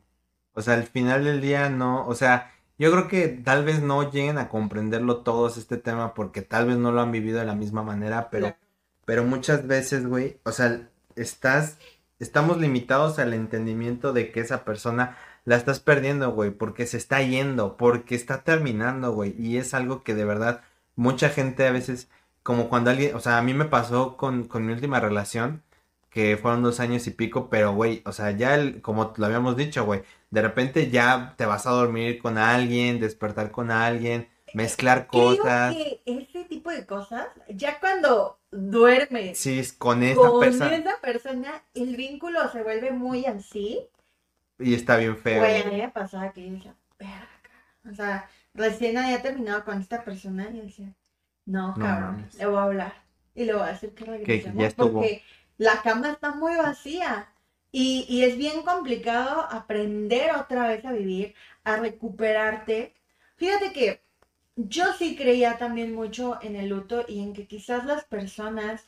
O 0.53 0.61
sea, 0.61 0.75
al 0.75 0.83
final 0.83 1.23
del 1.23 1.41
día 1.41 1.69
no, 1.69 2.05
o 2.07 2.13
sea, 2.13 2.51
yo 2.77 2.91
creo 2.91 3.07
que 3.07 3.27
tal 3.27 3.65
vez 3.65 3.81
no 3.81 4.09
lleguen 4.11 4.37
a 4.37 4.49
comprenderlo 4.49 5.17
todos 5.17 5.57
este 5.57 5.77
tema 5.77 6.13
porque 6.13 6.41
tal 6.41 6.67
vez 6.67 6.77
no 6.77 6.91
lo 6.91 7.01
han 7.01 7.11
vivido 7.11 7.39
de 7.39 7.45
la 7.45 7.55
misma 7.55 7.83
manera, 7.83 8.29
pero, 8.29 8.55
pero 9.05 9.23
muchas 9.23 9.67
veces, 9.67 10.07
güey, 10.07 10.39
o 10.43 10.51
sea, 10.51 10.87
estás, 11.15 11.77
estamos 12.19 12.59
limitados 12.59 13.19
al 13.19 13.33
entendimiento 13.33 14.13
de 14.13 14.31
que 14.31 14.39
esa 14.39 14.65
persona 14.65 15.17
la 15.45 15.55
estás 15.55 15.79
perdiendo, 15.79 16.31
güey, 16.31 16.51
porque 16.51 16.87
se 16.87 16.97
está 16.97 17.21
yendo, 17.21 17.77
porque 17.77 18.15
está 18.15 18.43
terminando, 18.43 19.11
güey, 19.11 19.35
y 19.37 19.57
es 19.57 19.73
algo 19.73 20.03
que 20.03 20.15
de 20.15 20.25
verdad 20.25 20.61
mucha 20.95 21.29
gente 21.29 21.67
a 21.67 21.71
veces, 21.71 22.09
como 22.43 22.69
cuando 22.69 22.89
alguien, 22.89 23.15
o 23.15 23.19
sea, 23.19 23.37
a 23.37 23.41
mí 23.43 23.53
me 23.53 23.65
pasó 23.65 24.17
con, 24.17 24.45
con 24.45 24.65
mi 24.65 24.73
última 24.73 24.99
relación, 24.99 25.61
que 26.13 26.37
fueron 26.37 26.61
dos 26.63 26.79
años 26.79 27.07
y 27.07 27.11
pico, 27.11 27.49
pero, 27.49 27.73
güey, 27.73 28.01
o 28.05 28.11
sea, 28.11 28.31
ya, 28.31 28.55
el, 28.55 28.81
como 28.81 29.13
lo 29.17 29.25
habíamos 29.25 29.57
dicho, 29.57 29.85
güey, 29.85 30.03
de 30.29 30.41
repente 30.41 30.89
ya 30.91 31.33
te 31.37 31.45
vas 31.45 31.65
a 31.65 31.71
dormir 31.71 32.19
con 32.21 32.37
alguien, 32.37 32.99
despertar 32.99 33.51
con 33.51 33.71
alguien, 33.71 34.29
mezclar 34.53 35.07
cosas. 35.07 35.73
Creo 35.73 35.85
que 35.85 36.01
ese 36.05 36.43
tipo 36.45 36.69
de 36.71 36.85
cosas, 36.85 37.27
ya 37.49 37.79
cuando 37.79 38.39
duermes 38.51 39.37
Sí, 39.39 39.59
es 39.59 39.73
con 39.73 40.03
esa 40.03 40.15
con 40.21 40.39
persona. 40.39 40.75
esa 40.75 41.01
persona, 41.01 41.63
el 41.73 41.95
vínculo 41.95 42.47
se 42.51 42.61
vuelve 42.63 42.91
muy 42.91 43.25
así. 43.25 43.79
Y 44.59 44.73
está 44.75 44.97
bien 44.97 45.17
feo. 45.17 45.39
Güey, 45.39 45.61
a 45.61 45.63
güey. 45.63 45.75
mí 45.75 45.81
me 45.81 45.89
pasaba 45.89 46.31
que 46.31 46.45
yo 46.45 46.53
decía, 46.53 46.75
verga. 46.99 47.27
O 47.91 47.93
sea, 47.95 48.29
recién 48.53 48.97
había 48.97 49.21
terminado 49.21 49.65
con 49.65 49.79
esta 49.81 50.03
persona 50.03 50.49
y 50.51 50.57
yo 50.57 50.63
decía, 50.63 50.93
no, 51.45 51.75
No 51.75 51.75
cabrón, 51.75 52.27
le 52.37 52.45
voy 52.45 52.57
a 52.57 52.63
hablar 52.63 52.93
y 53.35 53.45
le 53.45 53.53
voy 53.53 53.63
a 53.63 53.67
decir 53.73 53.93
que 53.95 54.05
regresemos 54.05 54.61
ya 54.61 54.67
estuvo. 54.67 54.93
porque 54.93 55.23
la 55.57 55.81
cama 55.81 56.11
está 56.11 56.31
muy 56.35 56.55
vacía. 56.55 57.29
Y, 57.71 58.05
y 58.07 58.23
es 58.23 58.37
bien 58.37 58.61
complicado 58.63 59.47
aprender 59.49 60.35
otra 60.35 60.67
vez 60.67 60.85
a 60.85 60.91
vivir, 60.91 61.33
a 61.63 61.77
recuperarte. 61.77 62.93
Fíjate 63.35 63.73
que 63.73 64.03
yo 64.55 64.93
sí 64.93 65.15
creía 65.15 65.57
también 65.57 65.93
mucho 65.95 66.37
en 66.41 66.55
el 66.55 66.69
luto 66.69 67.05
y 67.07 67.21
en 67.21 67.33
que 67.33 67.47
quizás 67.47 67.85
las 67.85 68.05
personas 68.05 68.87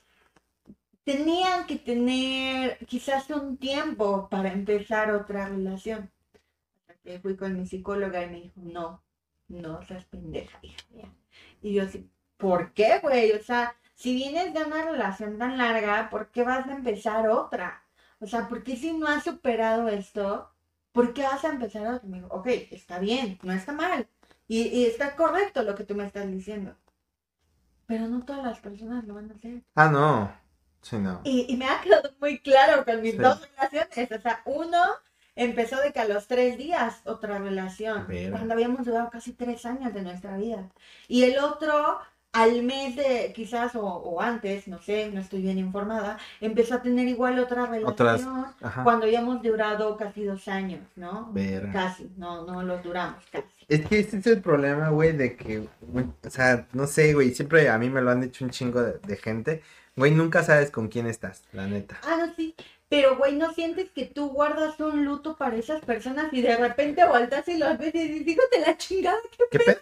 tenían 1.04 1.66
que 1.68 1.78
tener 1.78 2.78
quizás 2.86 3.30
un 3.30 3.58
tiempo 3.58 4.28
para 4.30 4.52
empezar 4.52 5.12
otra 5.12 5.48
relación. 5.48 6.12
Fui 7.22 7.36
con 7.36 7.56
mi 7.56 7.68
psicóloga 7.68 8.24
y 8.24 8.30
me 8.30 8.42
dijo, 8.42 8.62
no, 8.62 9.04
no 9.48 9.84
seas 9.86 10.06
pendeja, 10.06 10.60
hija 10.64 10.84
mía". 10.92 11.14
Y 11.62 11.74
yo 11.74 11.84
así, 11.84 12.10
¿por 12.38 12.74
qué, 12.74 13.00
güey? 13.02 13.32
O 13.34 13.44
sea, 13.44 13.76
si 13.96 14.16
vienes 14.16 14.54
de 14.54 14.64
una 14.64 14.84
relación 14.84 15.38
tan 15.40 15.58
larga, 15.58 16.10
¿por 16.10 16.30
qué 16.32 16.44
vas 16.44 16.68
a 16.68 16.74
empezar 16.74 17.28
otra? 17.30 17.84
O 18.20 18.28
sea, 18.28 18.48
¿por 18.48 18.64
qué 18.64 18.76
si 18.76 18.94
no 18.94 19.08
has 19.08 19.24
superado 19.24 19.88
esto, 19.90 20.52
por 20.92 21.14
qué 21.14 21.24
vas 21.24 21.44
a 21.46 21.50
empezar 21.50 21.88
otra? 21.88 22.08
Me 22.10 22.18
dijo, 22.18 22.28
ok, 22.32 22.48
está 22.72 23.00
bien, 23.00 23.40
no 23.44 23.54
está 23.54 23.74
mal. 23.74 24.08
Y, 24.48 24.64
y 24.64 24.86
está 24.86 25.16
correcto 25.16 25.64
lo 25.64 25.76
que 25.76 25.84
tú 25.86 25.96
me 25.96 26.06
estás 26.06 26.28
diciendo. 26.30 26.76
Pero 27.88 28.08
no 28.08 28.24
todas 28.26 28.44
las 28.44 28.60
personas 28.60 29.04
lo 29.06 29.14
van 29.16 29.32
a 29.32 29.36
hacer. 29.36 29.62
Ah, 29.76 29.90
no. 29.90 30.32
Sí, 30.82 30.98
no. 30.98 31.22
Y, 31.24 31.52
y 31.52 31.58
me 31.58 31.66
ha 31.68 31.82
quedado 31.82 32.12
muy 32.20 32.40
claro 32.40 32.86
con 32.86 33.02
mis 33.02 33.12
Sí. 33.14 33.18
dos 33.18 33.42
relaciones. 33.58 34.12
O 34.12 34.22
sea, 34.22 34.42
uno 34.46 34.78
empezó 35.36 35.80
de 35.82 35.92
que 35.92 36.00
a 36.00 36.08
los 36.08 36.28
tres 36.28 36.58
días 36.58 37.02
otra 37.06 37.40
relación, 37.40 38.06
cuando 38.32 38.54
habíamos 38.54 38.86
durado 38.86 39.10
casi 39.10 39.34
tres 39.34 39.66
años 39.66 39.94
de 39.94 40.02
nuestra 40.04 40.38
vida. 40.38 40.70
Y 41.08 41.24
el 41.24 41.40
otro, 41.40 42.00
al 42.36 42.64
mes 42.64 42.96
de, 42.96 43.32
quizás, 43.34 43.76
o, 43.76 43.82
o 43.86 44.22
antes, 44.22 44.68
no 44.68 44.82
sé, 44.82 45.10
no 45.12 45.22
estoy 45.22 45.42
bien 45.42 45.58
informada, 45.58 46.18
empezó 46.42 46.76
a 46.76 46.82
tener 46.82 47.08
igual 47.08 47.40
otra 47.40 47.66
relación 47.66 47.88
Otras- 47.92 48.84
cuando 48.84 49.06
habíamos 49.06 49.42
durado 49.42 49.96
casi 49.98 50.24
dos 50.26 50.48
años, 50.48 50.82
¿no? 50.96 51.30
Verga. 51.34 51.72
Casi, 51.72 52.12
no, 52.18 52.46
no 52.46 52.62
los 52.64 52.84
duramos, 52.84 53.24
casi. 53.32 53.48
Es 53.68 53.88
que 53.88 54.00
ese 54.00 54.18
es 54.20 54.28
el 54.28 54.42
problema, 54.42 54.90
güey, 54.90 55.14
de 55.14 55.36
que, 55.36 55.68
güey, 55.82 56.06
o 56.26 56.30
sea, 56.30 56.68
no 56.74 56.88
sé, 56.88 57.14
güey, 57.14 57.34
siempre 57.34 57.70
a 57.70 57.78
mí 57.78 57.90
me 57.90 58.02
lo 58.02 58.12
han 58.12 58.22
dicho 58.22 58.44
un 58.46 58.52
chingo 58.52 58.82
de, 58.82 59.00
de 59.00 59.16
gente. 59.18 59.64
Güey, 59.96 60.12
nunca 60.12 60.44
sabes 60.44 60.72
con 60.72 60.90
quién 60.90 61.08
estás, 61.08 61.44
la 61.54 61.68
neta. 61.68 61.98
Ah, 62.04 62.18
no, 62.20 62.34
sí. 62.36 62.54
Pero, 62.90 63.18
güey, 63.18 63.36
¿no 63.36 63.52
sientes 63.54 63.90
que 63.92 64.06
tú 64.06 64.30
guardas 64.30 64.80
un 64.80 65.06
luto 65.06 65.36
para 65.38 65.56
esas 65.56 65.82
personas 65.84 66.32
y 66.34 66.42
de 66.42 66.56
repente 66.58 67.04
volteas 67.06 67.48
y 67.48 67.58
los 67.58 67.78
ves 67.78 67.96
y 67.96 68.08
dices, 68.08 68.26
fíjate 68.26 68.60
la 68.60 68.78
chingada, 68.78 69.18
¿Qué 69.50 69.60
pedo? 69.60 69.78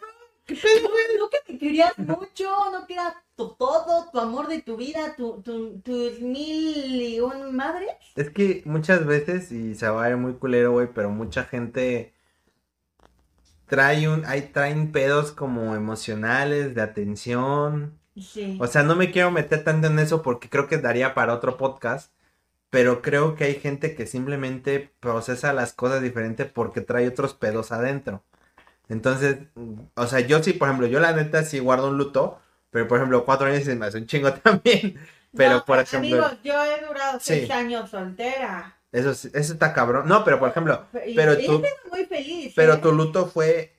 ¿Qué 0.46 0.56
pedo, 0.56 0.90
güey? 0.90 1.04
no 1.18 1.30
que 1.30 1.38
te 1.46 1.58
querías 1.58 1.98
mucho, 1.98 2.50
no 2.72 2.86
que 2.86 2.94
era 2.94 3.24
tu 3.36 3.56
todo, 3.56 4.10
tu 4.12 4.20
amor 4.20 4.48
de 4.48 4.62
tu 4.62 4.76
vida, 4.78 5.16
tu, 5.16 5.42
tu- 5.42 5.80
tus 5.80 6.20
mil 6.20 7.02
y 7.02 7.20
un 7.22 7.56
madres? 7.56 7.92
Es 8.16 8.30
que 8.30 8.62
muchas 8.66 9.06
veces, 9.06 9.52
y 9.52 9.76
se 9.76 9.88
va 9.88 10.04
a 10.04 10.08
ver 10.10 10.18
muy 10.18 10.34
culero, 10.34 10.72
güey, 10.74 10.88
pero 10.94 11.10
mucha 11.10 11.46
gente 11.46 12.14
trae 13.68 14.08
un, 14.08 14.26
hay, 14.26 14.42
traen 14.44 14.92
pedos 14.92 15.32
como 15.32 15.76
emocionales, 15.76 16.76
de 16.76 16.82
atención. 16.82 17.98
Sí. 18.18 18.58
O 18.62 18.68
sea, 18.68 18.84
no 18.84 18.96
me 18.96 19.12
quiero 19.12 19.32
meter 19.32 19.64
tanto 19.64 19.88
en 19.88 19.98
eso 20.00 20.22
porque 20.22 20.50
creo 20.50 20.68
que 20.68 20.78
daría 20.78 21.14
para 21.14 21.34
otro 21.34 21.58
podcast. 21.58 22.12
Pero 22.70 23.02
creo 23.04 23.36
que 23.36 23.44
hay 23.46 23.56
gente 23.56 23.96
que 23.96 24.08
simplemente 24.08 24.92
procesa 25.00 25.54
las 25.54 25.74
cosas 25.74 26.02
diferente 26.02 26.46
porque 26.46 26.82
trae 26.82 27.08
otros 27.08 27.36
pedos 27.36 27.72
adentro. 27.72 28.24
Entonces, 28.90 29.38
o 29.96 30.08
sea, 30.08 30.20
yo 30.22 30.42
sí, 30.44 30.54
por 30.54 30.68
ejemplo, 30.68 30.88
yo 30.88 31.00
la 31.00 31.14
neta 31.14 31.44
sí 31.44 31.60
guardo 31.60 31.90
un 31.90 31.98
luto. 31.98 32.40
Pero 32.70 32.88
por 32.88 32.98
ejemplo, 32.98 33.24
cuatro 33.24 33.46
años 33.48 33.64
se 33.64 33.76
me 33.76 33.86
hace 33.86 34.00
un 34.00 34.08
chingo 34.08 34.34
también. 34.44 34.98
Pero 35.36 35.52
No, 35.58 35.66
por 35.66 35.80
ejemplo, 35.80 36.26
Amigos, 36.26 36.38
yo 36.44 36.54
he 36.64 36.86
durado 36.86 37.20
Sí. 37.20 37.26
seis 37.36 37.52
años 37.52 37.90
soltera. 37.90 38.78
eso, 38.92 39.12
es- 39.12 39.26
eso 39.26 39.54
está 39.54 39.74
cabrón. 39.74 40.08
No, 40.08 40.24
pero 40.24 40.40
por 40.40 40.50
ejemplo, 40.50 40.86
pero 40.92 41.40
y 41.40 41.46
tú- 41.46 41.64
muy 41.92 42.06
feliz. 42.06 42.54
pero 42.56 42.74
¿eh? 42.74 42.78
tu 42.78 42.92
luto 42.92 43.28
fue 43.28 43.74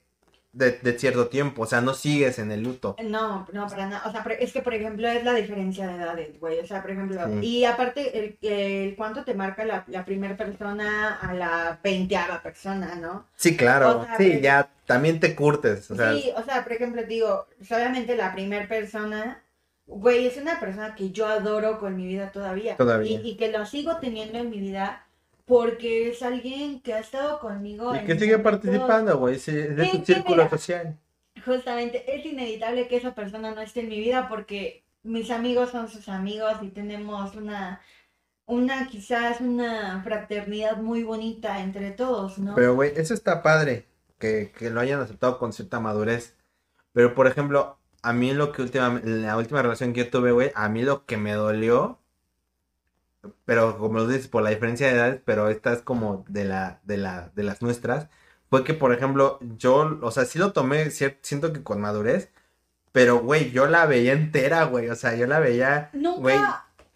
de, 0.55 0.73
de 0.81 0.99
cierto 0.99 1.27
tiempo. 1.29 1.63
O 1.63 1.67
sea, 1.67 1.81
no 1.81 1.93
sigues 1.95 2.39
en 2.39 2.51
el 2.51 2.63
luto. 2.63 2.97
No, 3.05 3.47
no, 3.53 3.67
para 3.69 3.87
nada. 3.87 4.03
O 4.07 4.11
sea, 4.13 4.25
es 4.39 4.53
que, 4.53 4.63
por 4.63 4.73
ejemplo, 4.73 5.07
es 5.09 5.23
la 5.25 5.35
diferencia 5.35 5.87
de 5.87 5.95
edades, 5.97 6.41
güey. 6.41 6.61
O 6.61 6.67
sea, 6.67 6.81
por 6.81 6.93
ejemplo, 6.93 7.21
Sí. 7.41 7.47
y 7.47 7.65
aparte, 7.65 8.19
el, 8.19 8.39
el 8.41 8.97
cuánto 8.97 9.25
te 9.25 9.35
marca 9.35 9.65
la, 9.65 9.85
la 9.89 10.05
primera 10.05 10.37
persona 10.37 11.17
a 11.21 11.35
la 11.35 11.79
veinteava 11.83 12.43
persona, 12.43 12.95
¿no? 12.95 13.27
Sí, 13.37 13.57
claro. 13.57 14.01
O 14.01 14.05
sea, 14.05 14.17
sí, 14.17 14.41
ya 14.41 14.71
también 14.87 15.21
te 15.21 15.35
curtes. 15.35 15.91
O 15.91 15.97
sea, 15.97 16.13
sí, 16.15 16.31
o 16.37 16.43
sea, 16.43 16.63
por 16.63 16.73
ejemplo, 16.73 17.03
digo, 17.05 17.47
solamente 17.67 18.17
la 18.17 18.33
primera 18.33 18.67
persona, 18.69 19.43
güey, 19.87 20.27
es 20.27 20.37
una 20.37 20.61
persona 20.61 20.95
que 20.95 21.11
yo 21.11 21.27
adoro 21.27 21.79
con 21.79 21.97
mi 21.97 22.07
vida 22.07 22.31
todavía. 22.33 22.77
Todavía. 22.77 23.21
Y, 23.21 23.31
y 23.31 23.37
que 23.37 23.51
lo 23.51 23.67
sigo 23.67 23.97
teniendo 23.97 24.39
en 24.39 24.51
mi 24.51 24.59
vida 24.61 25.04
porque 25.45 26.09
es 26.09 26.23
alguien 26.23 26.81
que 26.81 26.95
ha 26.95 27.01
estado 27.01 27.39
conmigo. 27.39 27.95
y 27.95 28.05
que 28.05 28.19
sigue 28.19 28.39
participando, 28.39 29.19
güey. 29.19 29.37
es 29.37 29.47
de 29.47 29.89
tu 29.91 30.05
círculo 30.05 30.45
mira. 30.45 30.51
social. 30.51 30.99
Justamente, 31.45 32.17
es 32.17 32.25
inevitable 32.25 32.89
que 32.89 32.97
esa 32.97 33.15
persona 33.15 33.55
no 33.55 33.61
esté 33.61 33.81
en 33.81 33.89
mi 33.89 33.99
vida 33.99 34.29
porque 34.29 34.85
mis 35.03 35.31
amigos 35.31 35.71
son 35.71 35.89
sus 35.89 36.09
amigos 36.09 36.55
y 36.63 36.69
tenemos 36.69 37.35
una, 37.35 37.81
una 38.47 38.87
quizás 38.87 39.41
una 39.41 40.03
fraternidad 40.03 40.79
muy 40.79 41.03
bonita 41.03 41.61
entre 41.61 41.91
todos, 41.91 42.39
¿no? 42.39 42.55
Pero, 42.55 42.75
güey, 42.75 42.93
eso 42.97 43.15
está 43.15 43.43
padre. 43.43 43.87
Que, 44.19 44.53
que 44.57 44.71
lo 44.71 44.81
hayan 44.81 45.01
aceptado 45.01 45.39
con 45.39 45.53
cierta 45.53 45.81
madurez. 45.81 46.37
Pero, 46.93 47.15
por 47.15 47.27
ejemplo, 47.27 47.79
a 48.01 48.13
mí 48.13 48.33
lo 48.33 48.53
que 48.53 48.63
últimamente, 48.63 49.09
la 49.09 49.37
última 49.37 49.61
relación 49.61 49.93
que 49.93 50.05
yo 50.05 50.11
tuve, 50.11 50.33
güey, 50.33 50.53
a 50.55 50.69
mí 50.69 50.83
lo 50.83 51.05
que 51.05 51.17
me 51.17 51.33
dolió. 51.33 51.99
Pero 53.45 53.79
como 53.79 53.99
lo 53.99 54.07
dices, 54.07 54.29
por 54.29 54.43
la 54.43 54.51
diferencia 54.51 54.87
de 54.89 54.95
edades, 54.95 55.21
pero 55.25 55.49
esta 55.49 55.73
es 55.73 55.81
como 55.83 56.25
de 56.29 56.45
la, 56.45 56.81
de 56.85 56.97
la, 56.97 57.31
de 57.35 57.43
las 57.43 57.63
nuestras. 57.63 58.09
Fue 58.51 58.65
que, 58.65 58.75
por 58.75 58.93
ejemplo, 58.93 59.39
yo, 59.59 59.99
o 60.03 60.11
sea, 60.11 60.25
sí 60.25 60.39
lo 60.39 60.53
tomé, 60.53 60.91
siento 60.91 61.53
que 61.53 61.63
con 61.63 61.81
madurez. 61.81 62.31
Pero, 62.93 63.19
güey, 63.21 63.51
yo 63.51 63.67
la 63.67 63.87
veía 63.87 64.13
entera, 64.13 64.65
güey. 64.65 64.89
O 64.89 64.95
sea, 64.95 65.15
yo 65.17 65.27
la 65.27 65.41
veía. 65.41 65.91
Nunca. 65.93 66.21
güey, 66.21 66.39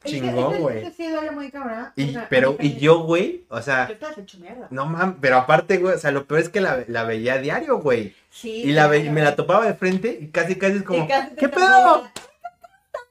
chingón, 0.05 0.53
es 0.53 0.57
que- 0.57 0.63
güey. 0.63 0.79
es 0.79 0.85
que 0.85 0.93
sí 1.03 1.11
duele 1.11 1.31
muy 1.33 1.51
cabrón. 1.51 1.89
Y, 1.97 2.11
O 2.11 2.13
sea, 2.13 2.27
pero, 2.31 2.57
y 2.61 2.77
yo, 2.77 3.01
güey, 3.01 3.45
o 3.49 3.61
sea, 3.61 3.91
hecho 4.17 4.39
mierda. 4.39 4.69
no 4.71 4.87
mames, 4.87 5.17
pero 5.21 5.39
aparte, 5.39 5.79
güey, 5.79 5.95
o 5.97 5.99
sea, 5.99 6.13
lo 6.13 6.25
peor 6.27 6.41
es 6.41 6.49
que 6.49 6.61
la, 6.61 6.85
la 6.87 7.03
veía 7.03 7.35
a 7.35 7.39
diario, 7.39 7.79
güey. 7.81 8.15
Sí, 8.31 8.63
Y 8.63 8.73
la 8.73 8.87
ve- 8.87 9.11
me 9.11 9.23
la 9.23 9.35
topaba 9.35 9.67
de 9.67 9.75
frente 9.75 10.17
y 10.21 10.29
casi 10.29 10.55
casi 10.55 10.77
es 10.77 10.83
como, 10.85 11.09
casi 11.09 11.35
¿qué 11.35 11.49
pedo? 11.49 12.05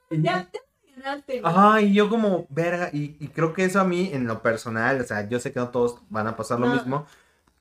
Y- 0.10 0.22
Ya 0.22 0.48
te 1.04 1.38
emocionaste, 1.38 1.42
¿no? 1.42 1.72
Ajá, 1.72 1.82
y 1.82 1.94
yo 1.94 2.10
como, 2.10 2.48
verga, 2.50 2.90
y, 2.94 3.18
y 3.20 3.30
creo 3.30 3.54
que 3.54 3.66
eso 3.66 3.80
a 3.80 3.84
mí 3.84 4.10
en 4.14 4.28
lo 4.28 4.42
personal, 4.42 5.02
o 5.02 5.04
sea, 5.04 5.28
yo 5.28 5.40
sé 5.40 5.52
que 5.52 5.60
no 5.60 5.70
todos 5.70 6.02
van 6.10 6.28
a 6.28 6.36
pasar 6.36 6.60
lo 6.60 6.68
mismo, 6.68 7.06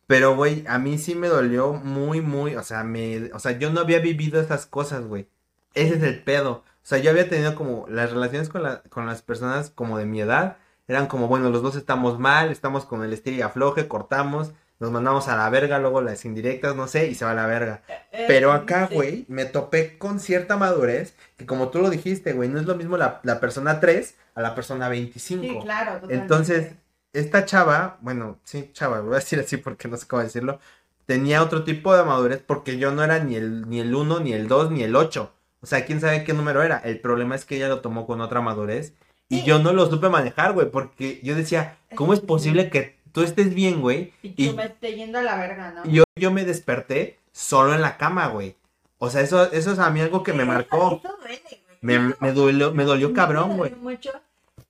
pero 0.06 0.36
güey, 0.36 0.64
a 0.68 0.78
mí 0.78 0.98
sí 0.98 1.14
me 1.14 1.28
dolió 1.28 1.74
muy, 1.74 2.20
muy, 2.20 2.56
o 2.56 2.62
sea, 2.62 2.84
me, 2.84 3.32
o 3.32 3.38
sea, 3.38 3.58
yo 3.58 3.70
no 3.70 3.80
había 3.80 3.98
vivido 4.00 4.40
esas 4.40 4.66
cosas, 4.66 5.06
güey. 5.06 5.28
Ese 5.74 5.96
es 5.96 6.02
el 6.02 6.22
pedo. 6.22 6.64
O 6.82 6.88
sea, 6.88 6.98
yo 6.98 7.10
había 7.10 7.28
tenido 7.28 7.54
como 7.56 7.86
las 7.88 8.12
relaciones 8.12 8.48
con, 8.48 8.62
la, 8.62 8.82
con 8.84 9.06
las 9.06 9.22
personas 9.22 9.70
como 9.70 9.98
de 9.98 10.06
mi 10.06 10.20
edad, 10.20 10.58
eran 10.88 11.08
como, 11.08 11.28
bueno, 11.28 11.50
los 11.50 11.62
dos 11.62 11.76
estamos 11.76 12.18
mal, 12.18 12.50
estamos 12.50 12.84
con 12.86 13.02
el 13.04 13.12
estilo 13.12 13.38
y 13.38 13.42
afloje, 13.42 13.88
cortamos, 13.88 14.52
nos 14.78 14.90
mandamos 14.90 15.28
a 15.28 15.36
la 15.36 15.48
verga, 15.50 15.78
luego 15.78 16.00
las 16.02 16.24
indirectas, 16.24 16.76
no 16.76 16.86
sé, 16.86 17.06
y 17.08 17.14
se 17.14 17.24
va 17.24 17.30
a 17.30 17.34
la 17.34 17.46
verga. 17.46 17.82
Eh, 18.12 18.24
Pero 18.28 18.52
acá, 18.52 18.88
güey, 18.92 19.24
me 19.28 19.44
topé 19.46 19.96
con 19.98 20.20
cierta 20.20 20.56
madurez, 20.56 21.14
que 21.36 21.46
como 21.46 21.68
tú 21.68 21.80
lo 21.80 21.88
dijiste, 21.90 22.32
güey, 22.34 22.48
no 22.48 22.60
es 22.60 22.66
lo 22.66 22.74
mismo 22.74 22.96
la, 22.96 23.20
la 23.22 23.40
persona 23.40 23.80
3 23.80 24.14
a 24.34 24.42
la 24.42 24.54
persona 24.54 24.88
25. 24.88 25.42
Sí, 25.42 25.58
claro. 25.62 25.92
totalmente. 25.92 26.14
Entonces, 26.22 26.72
esta 27.12 27.44
chava, 27.46 27.96
bueno, 28.02 28.38
sí, 28.44 28.70
chava, 28.74 29.00
voy 29.00 29.12
a 29.12 29.18
decir 29.20 29.40
así 29.40 29.56
porque 29.56 29.88
no 29.88 29.96
sé 29.96 30.06
cómo 30.06 30.22
decirlo, 30.22 30.60
tenía 31.06 31.42
otro 31.42 31.64
tipo 31.64 31.96
de 31.96 32.04
madurez 32.04 32.42
porque 32.46 32.76
yo 32.78 32.90
no 32.92 33.02
era 33.02 33.18
ni 33.18 33.36
el, 33.36 33.68
ni 33.68 33.80
el 33.80 33.94
1, 33.94 34.20
ni 34.20 34.32
el 34.34 34.48
2, 34.48 34.70
ni 34.72 34.82
el 34.82 34.94
8. 34.96 35.32
O 35.62 35.66
sea, 35.66 35.86
quién 35.86 36.00
sabe 36.02 36.22
qué 36.24 36.34
número 36.34 36.62
era. 36.62 36.76
El 36.78 37.00
problema 37.00 37.34
es 37.34 37.44
que 37.46 37.56
ella 37.56 37.68
lo 37.68 37.80
tomó 37.80 38.06
con 38.06 38.20
otra 38.20 38.40
madurez 38.42 38.92
Y 39.28 39.38
Sí. 39.40 39.44
yo 39.46 39.58
no 39.58 39.72
lo 39.72 39.86
supe 39.90 40.08
manejar, 40.10 40.52
güey, 40.52 40.70
porque 40.70 41.18
yo 41.22 41.34
decía, 41.34 41.78
¿cómo 41.96 42.12
es 42.12 42.20
posible 42.20 42.68
que 42.70 42.95
tú 43.16 43.22
estés 43.22 43.54
bien, 43.54 43.80
güey? 43.80 44.12
Y 44.22 44.34
Y- 44.36 44.50
tú 44.50 44.56
me 44.56 44.66
esté 44.66 44.94
yendo 44.94 45.18
a 45.18 45.22
la 45.22 45.36
verga, 45.38 45.70
¿no? 45.70 45.84
Yo, 45.86 46.04
yo 46.16 46.30
me 46.30 46.44
desperté 46.44 47.18
solo 47.32 47.72
en 47.72 47.80
la 47.80 47.96
cama, 47.96 48.26
güey. 48.26 48.56
O 48.98 49.08
sea, 49.08 49.22
eso, 49.22 49.50
eso 49.52 49.72
es 49.72 49.78
a 49.78 49.88
mí 49.88 50.00
algo 50.02 50.22
que 50.22 50.34
me 50.34 50.44
marcó. 50.44 51.00
Eso 51.02 51.16
duele, 51.18 51.40
güey. 51.48 51.78
Me, 51.80 52.14
me 52.20 52.32
dolió, 52.32 52.74
me 52.74 52.84
dolió 52.84 53.08
me 53.08 53.14
cabrón, 53.14 53.56
güey. 53.56 53.74
mucho. 53.76 54.10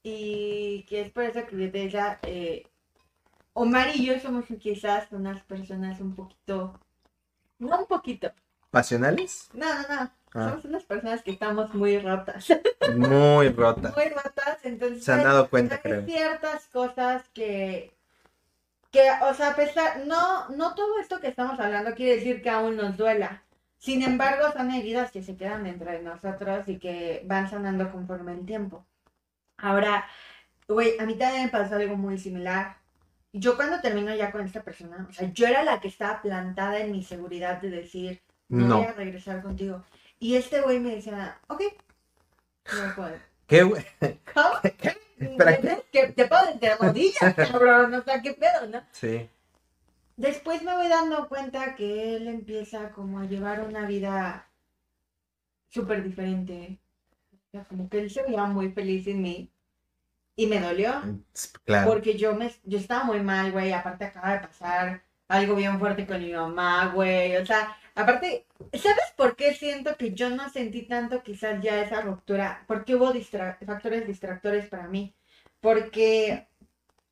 Y 0.04 0.84
que 0.88 1.00
es 1.00 1.10
por 1.10 1.24
eso 1.24 1.44
que 1.44 1.56
yo 1.60 1.72
te 1.72 1.78
decía, 1.78 2.20
eh, 2.22 2.68
Omar 3.52 3.88
y 3.96 4.06
yo 4.06 4.20
somos 4.20 4.44
quizás 4.60 5.08
unas 5.10 5.42
personas 5.42 6.00
un 6.00 6.14
poquito, 6.14 6.78
no 7.58 7.80
un 7.80 7.86
poquito, 7.86 8.30
¿Pasionales? 8.70 9.48
no, 9.54 9.66
no, 9.66 9.88
no, 9.88 10.10
Ah. 10.34 10.50
somos 10.50 10.64
unas 10.66 10.84
personas 10.84 11.22
que 11.22 11.30
estamos 11.32 11.72
muy 11.74 11.98
rotas, 11.98 12.46
Muy 12.94 13.48
rota. 13.48 13.92
muy 13.96 14.08
rotas, 14.10 14.58
entonces 14.64 15.02
Se 15.04 15.10
han 15.12 15.24
dado 15.24 15.48
cuenta, 15.48 15.76
hay 15.76 15.80
creo. 15.80 16.04
ciertas 16.04 16.66
cosas 16.68 17.24
que, 17.32 17.95
que, 18.96 19.10
o 19.24 19.34
sea, 19.34 19.50
a 19.50 19.56
pesar, 19.56 20.06
no, 20.06 20.48
no 20.50 20.74
todo 20.74 20.98
esto 21.00 21.20
que 21.20 21.28
estamos 21.28 21.58
hablando 21.60 21.94
quiere 21.94 22.16
decir 22.16 22.42
que 22.42 22.50
aún 22.50 22.76
nos 22.76 22.96
duela. 22.96 23.42
Sin 23.78 24.02
embargo, 24.02 24.50
son 24.52 24.70
heridas 24.70 25.10
que 25.12 25.22
se 25.22 25.36
quedan 25.36 25.64
dentro 25.64 25.90
de 25.90 26.02
nosotros 26.02 26.66
y 26.68 26.78
que 26.78 27.22
van 27.26 27.48
sanando 27.50 27.92
conforme 27.92 28.32
el 28.32 28.46
tiempo. 28.46 28.86
Ahora, 29.58 30.06
güey, 30.66 30.98
a 30.98 31.04
mí 31.04 31.14
también 31.14 31.44
me 31.44 31.48
pasó 31.50 31.74
algo 31.76 31.96
muy 31.96 32.18
similar. 32.18 32.78
Yo 33.32 33.56
cuando 33.56 33.80
termino 33.80 34.14
ya 34.14 34.32
con 34.32 34.40
esta 34.46 34.62
persona, 34.62 35.06
o 35.08 35.12
sea, 35.12 35.30
yo 35.32 35.46
era 35.46 35.62
la 35.62 35.78
que 35.80 35.88
estaba 35.88 36.22
plantada 36.22 36.78
en 36.78 36.90
mi 36.92 37.02
seguridad 37.02 37.60
de 37.60 37.68
decir, 37.70 38.22
no, 38.48 38.76
voy 38.76 38.84
No. 38.84 38.88
a 38.88 38.92
regresar 38.92 39.42
contigo. 39.42 39.84
Y 40.18 40.36
este 40.36 40.62
güey 40.62 40.80
me 40.80 40.94
decía, 40.96 41.38
ok, 41.48 41.62
no 42.72 42.94
puedo. 42.94 43.16
¿Qué, 43.46 43.62
güey? 43.62 43.84
¿Cómo? 44.32 44.48
Espera, 45.18 45.56
¿qué? 45.58 45.84
Que 45.90 46.12
te 46.12 46.26
puedo 46.26 46.54
de 46.54 46.74
rodillas, 46.76 47.34
cabrón, 47.36 47.94
o 47.94 48.02
sea, 48.02 48.20
qué 48.20 48.32
pedo, 48.34 48.66
¿no? 48.70 48.82
Sí. 48.92 49.28
Después 50.16 50.62
me 50.62 50.74
voy 50.74 50.88
dando 50.88 51.28
cuenta 51.28 51.74
que 51.74 52.16
él 52.16 52.26
empieza 52.28 52.90
como 52.90 53.18
a 53.18 53.26
llevar 53.26 53.60
una 53.60 53.86
vida 53.86 54.48
súper 55.68 56.02
diferente. 56.02 56.78
O 57.32 57.50
sea, 57.50 57.64
como 57.64 57.88
que 57.88 58.00
él 58.00 58.10
se 58.10 58.22
veía 58.22 58.44
muy 58.44 58.72
feliz 58.72 59.04
sin 59.04 59.20
mí. 59.20 59.50
Y 60.34 60.46
me 60.46 60.60
dolió. 60.60 61.02
Claro. 61.64 61.90
Porque 61.90 62.16
yo 62.16 62.34
me 62.34 62.52
yo 62.64 62.78
estaba 62.78 63.04
muy 63.04 63.20
mal, 63.20 63.52
güey. 63.52 63.72
Aparte 63.72 64.04
acaba 64.04 64.32
de 64.32 64.40
pasar 64.40 65.02
algo 65.28 65.54
bien 65.54 65.78
fuerte 65.78 66.06
con 66.06 66.20
mi 66.20 66.32
mamá, 66.32 66.92
güey. 66.94 67.36
O 67.36 67.44
sea, 67.44 67.76
aparte, 67.94 68.45
¿sabes 68.74 69.04
por 69.16 69.36
qué 69.36 69.54
siento 69.54 69.96
que 69.96 70.12
yo 70.14 70.30
no 70.30 70.48
sentí 70.50 70.82
tanto 70.82 71.22
quizás 71.22 71.62
ya 71.62 71.82
esa 71.82 72.00
ruptura? 72.02 72.64
Porque 72.66 72.94
hubo 72.94 73.12
distra- 73.12 73.58
factores 73.64 74.06
distractores 74.06 74.68
para 74.68 74.88
mí. 74.88 75.14
Porque, 75.60 76.46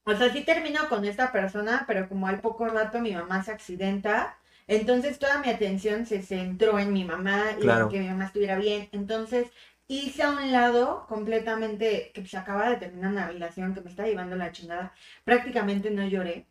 o 0.05 0.15
sea, 0.17 0.33
sí 0.33 0.43
termino 0.45 0.89
con 0.89 1.05
esta 1.05 1.33
persona, 1.33 1.85
pero 1.87 2.09
como 2.09 2.27
al 2.29 2.41
poco 2.41 2.67
rato 2.69 3.01
mi 3.01 3.13
mamá 3.13 3.43
se 3.45 3.53
accidenta. 3.53 4.39
Entonces 4.67 5.19
toda 5.19 5.41
mi 5.41 5.51
atención 5.51 6.07
se 6.07 6.23
centró 6.23 6.79
en 6.79 6.93
mi 6.93 7.05
mamá 7.05 7.53
y 7.59 7.61
Claro. 7.63 7.85
en 7.87 7.91
que 7.91 8.01
mi 8.01 8.09
mamá 8.09 8.27
estuviera 8.27 8.57
bien. 8.57 8.89
Entonces 8.93 9.49
hice 9.89 10.23
a 10.23 10.31
un 10.31 10.53
lado 10.53 11.07
completamente 11.09 12.11
que 12.15 12.27
se 12.27 12.37
acaba 12.39 12.71
de 12.71 12.77
terminar 12.77 13.13
una 13.13 13.27
relación 13.29 13.75
que 13.75 13.81
me 13.83 13.91
está 13.91 14.07
llevando 14.07 14.37
la 14.37 14.53
chingada. 14.53 14.95
Prácticamente 15.25 15.91
no 15.91 16.07
lloré. 16.09 16.47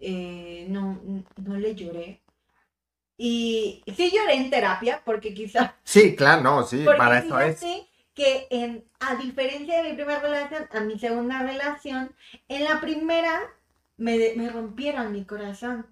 eh, 0.00 0.66
no, 0.68 1.00
no 1.36 1.56
le 1.58 1.74
lloré. 1.74 2.20
Y 3.22 3.82
sí 3.96 4.10
lloré 4.10 4.34
en 4.36 4.48
terapia 4.48 5.02
porque 5.04 5.34
quizá 5.34 5.74
Sí, 5.84 6.16
claro, 6.16 6.40
no, 6.42 6.62
sí, 6.62 6.86
para 6.96 7.18
eso 7.18 7.38
es. 7.38 7.60
que 8.14 8.46
en, 8.50 8.82
a 8.98 9.16
diferencia 9.16 9.82
de 9.82 9.90
mi 9.90 9.94
primera 9.94 10.20
relación, 10.20 10.66
a 10.72 10.80
mi 10.80 10.98
segunda 10.98 11.42
relación, 11.42 12.14
en 12.48 12.64
la 12.64 12.80
primera 12.80 13.38
me, 13.98 14.32
me 14.36 14.48
rompieron 14.48 15.12
mi 15.12 15.24
corazón. 15.26 15.86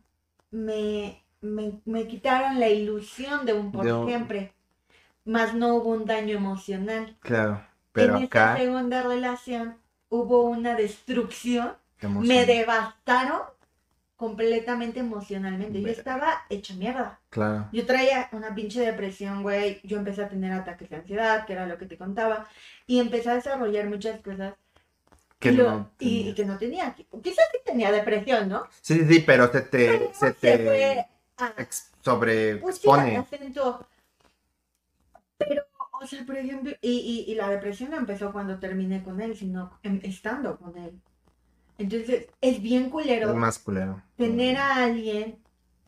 Me, 0.50 1.23
me, 1.42 1.73
me 1.85 2.06
quitaron 2.06 2.58
la 2.58 2.68
ilusión 2.70 3.44
de 3.44 3.52
un 3.52 3.73
por 3.73 3.85
De 3.85 3.92
un- 3.92 4.06
siempre. 4.06 4.54
Más 5.26 5.52
no 5.52 5.74
hubo 5.74 5.90
un 5.90 6.07
daño 6.07 6.35
emocional. 6.38 7.14
Claro. 7.20 7.62
Pero 7.92 8.16
en 8.16 8.22
esta 8.22 8.52
acá. 8.52 8.61
segunda 8.62 9.02
relación 9.02 9.76
hubo 10.09 10.44
una 10.44 10.74
destrucción. 10.74 11.72
Me 12.00 12.46
devastaron 12.46 13.42
completamente 14.18 14.98
emocionalmente. 14.98 15.81
Yo 15.81 15.88
estaba 15.88 16.42
hecha 16.50 16.74
mierda. 16.74 17.20
Claro. 17.31 17.68
Yo 17.72 17.87
traía 17.87 18.28
una 18.33 18.52
pinche 18.52 18.81
depresión, 18.81 19.44
güey. 19.44 19.81
Yo 19.85 19.96
empecé 19.96 20.24
a 20.24 20.28
tener 20.28 20.52
ataques 20.52 20.90
de 20.90 20.96
ansiedad, 20.96 21.46
que 21.46 21.52
era 21.52 21.66
lo 21.66 21.78
que 21.78 21.87
te 21.87 21.96
contaba. 21.96 22.48
Y 22.88 22.98
empecé 22.98 23.31
a 23.31 23.35
desarrollar 23.37 23.87
muchas 23.88 24.20
cosas. 24.20 24.54
Que 25.38 25.52
lo- 25.52 25.70
no 25.70 25.90
y- 26.00 26.35
que 26.35 26.44
no 26.44 26.59
tenía. 26.59 26.96
Quizás 27.22 27.44
sí 27.52 27.59
tenía 27.64 27.92
depresión, 27.92 28.48
¿no? 28.48 28.64
Sí, 28.81 28.94
sí, 28.98 29.04
sí, 29.09 29.20
pero 29.20 29.52
se 29.52 29.61
te, 29.61 29.87
Pero 29.87 30.11
se 30.12 30.33
te 30.33 30.59
fue 30.59 31.07
a- 31.37 31.54
ex- 31.57 31.92
sobre 32.02 32.57
pues 32.57 32.78
sí, 32.78 32.90
acentuó. 32.90 33.87
Pero, 35.38 35.62
o 36.00 36.04
sea, 36.09 36.26
por 36.26 36.37
ejemplo, 36.37 36.72
y, 36.81 37.24
y, 37.28 37.31
y 37.31 37.35
la 37.37 37.48
depresión 37.50 37.90
no 37.92 37.98
empezó 37.98 38.33
cuando 38.33 38.59
terminé 38.59 39.04
con 39.04 39.20
él, 39.20 39.37
sino 39.37 39.78
em- 39.85 40.00
estando 40.02 40.59
con 40.59 40.76
él. 40.76 41.00
Entonces, 41.78 42.26
es 42.40 42.60
bien 42.60 42.90
culero 42.90 43.30
Es 43.30 43.36
más 43.36 43.58
culero. 43.58 44.02
tener 44.16 44.56
a 44.56 44.84
alguien 44.84 45.38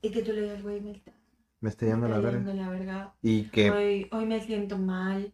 y 0.02 0.10
que 0.10 0.22
tú 0.22 0.32
le 0.32 0.42
digas, 0.42 0.62
güey, 0.62 0.80
me 0.80 0.92
está, 0.92 1.12
Me 1.60 1.68
está 1.68 1.86
yendo 1.86 2.06
me 2.08 2.10
la 2.10 2.16
está 2.16 2.30
verga. 2.30 2.44
yendo 2.50 2.62
la 2.62 2.70
verga. 2.70 3.14
Y 3.22 3.44
que 3.50 3.70
Hoy, 3.70 4.08
hoy 4.12 4.24
me 4.26 4.40
siento 4.40 4.78
mal. 4.78 5.32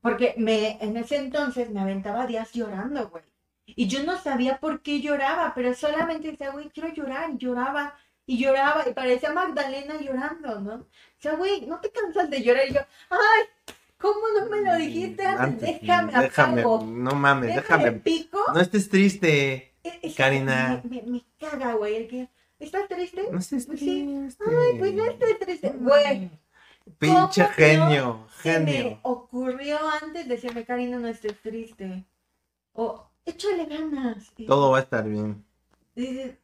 Porque 0.00 0.34
me, 0.38 0.78
en 0.80 0.96
ese 0.96 1.16
entonces 1.16 1.70
me 1.70 1.80
aventaba 1.80 2.26
días 2.26 2.52
llorando, 2.52 3.08
güey. 3.08 3.24
Y 3.66 3.88
yo 3.88 4.04
no 4.04 4.16
sabía 4.16 4.58
por 4.60 4.80
qué 4.80 5.00
lloraba, 5.00 5.52
pero 5.54 5.74
solamente 5.74 6.30
decía, 6.30 6.50
güey, 6.52 6.70
quiero 6.70 6.94
llorar. 6.94 7.30
Y 7.32 7.38
lloraba, 7.38 7.94
y 8.24 8.38
lloraba, 8.38 8.88
y 8.88 8.92
parecía 8.92 9.32
Magdalena 9.32 10.00
llorando, 10.00 10.60
¿no? 10.60 10.74
O 10.76 10.86
sea, 11.18 11.34
güey, 11.34 11.66
no 11.66 11.80
te 11.80 11.90
cansas 11.90 12.30
de 12.30 12.42
llorar. 12.44 12.68
Y 12.68 12.74
yo, 12.74 12.80
ay, 13.10 13.74
¿cómo 13.98 14.20
no 14.38 14.48
me 14.48 14.60
lo 14.60 14.76
dijiste 14.76 15.26
antes? 15.26 15.68
antes, 15.68 15.80
déjame, 15.80 16.12
déjame, 16.22 16.62
no 16.62 17.10
mames, 17.16 17.56
Déjame, 17.56 17.84
déjame. 17.84 18.00
pico. 18.00 18.38
No 18.54 18.60
estés 18.60 18.88
triste. 18.88 19.72
Karina. 20.16 20.80
Me, 20.84 21.02
me- 21.02 21.10
me 21.10 21.24
caga, 21.38 21.74
güey. 21.74 21.96
el 21.96 22.08
que, 22.08 22.28
¿Estás 22.58 22.88
triste? 22.88 23.22
No 23.30 23.38
estés 23.38 23.66
Pues 23.66 23.80
sí. 23.80 24.06
triste. 24.26 24.44
Ay, 24.48 24.78
pues 24.78 24.94
no 24.94 25.04
estoy 25.04 25.34
triste. 25.38 25.68
Güey, 25.70 26.30
Pinche 26.98 27.42
¿Cómo 27.42 27.54
genio, 27.54 28.26
se 28.42 28.60
me 28.60 28.72
genio. 28.72 28.98
ocurrió 29.02 29.78
antes 30.02 30.28
decirme, 30.28 30.64
Karina, 30.64 30.98
no 30.98 31.08
estés 31.08 31.40
triste. 31.42 32.04
O, 32.72 33.04
échale 33.24 33.66
ganas. 33.66 34.32
Todo 34.46 34.70
va 34.70 34.78
a 34.78 34.82
estar 34.82 35.08
bien. 35.08 35.44
dices, 35.96 36.36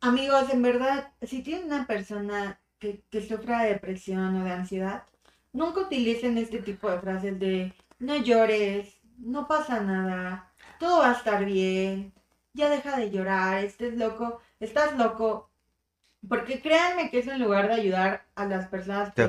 amigos, 0.00 0.48
en 0.50 0.62
verdad, 0.62 1.12
si 1.22 1.42
tienen 1.42 1.66
una 1.66 1.86
persona 1.86 2.60
que, 2.78 3.02
que 3.10 3.26
sufra 3.26 3.62
de 3.62 3.70
depresión 3.74 4.40
o 4.40 4.44
de 4.44 4.52
ansiedad, 4.52 5.04
nunca 5.52 5.80
utilicen 5.82 6.38
este 6.38 6.60
tipo 6.60 6.90
de 6.90 6.98
frases 7.00 7.38
de 7.38 7.72
no 7.98 8.16
llores, 8.16 8.98
no 9.18 9.46
pasa 9.46 9.80
nada, 9.80 10.50
todo 10.80 11.00
va 11.00 11.10
a 11.10 11.14
estar 11.14 11.44
bien, 11.44 12.12
ya 12.54 12.68
deja 12.70 12.96
de 12.98 13.10
llorar, 13.10 13.64
estés 13.64 13.94
loco, 13.96 14.40
estás 14.60 14.96
loco. 14.98 15.50
Porque 16.28 16.60
créanme 16.62 17.10
que 17.10 17.18
es 17.20 17.26
en 17.28 17.40
lugar 17.42 17.68
de 17.68 17.74
ayudar 17.74 18.26
a 18.34 18.46
las 18.46 18.68
personas 18.68 19.12
que, 19.14 19.28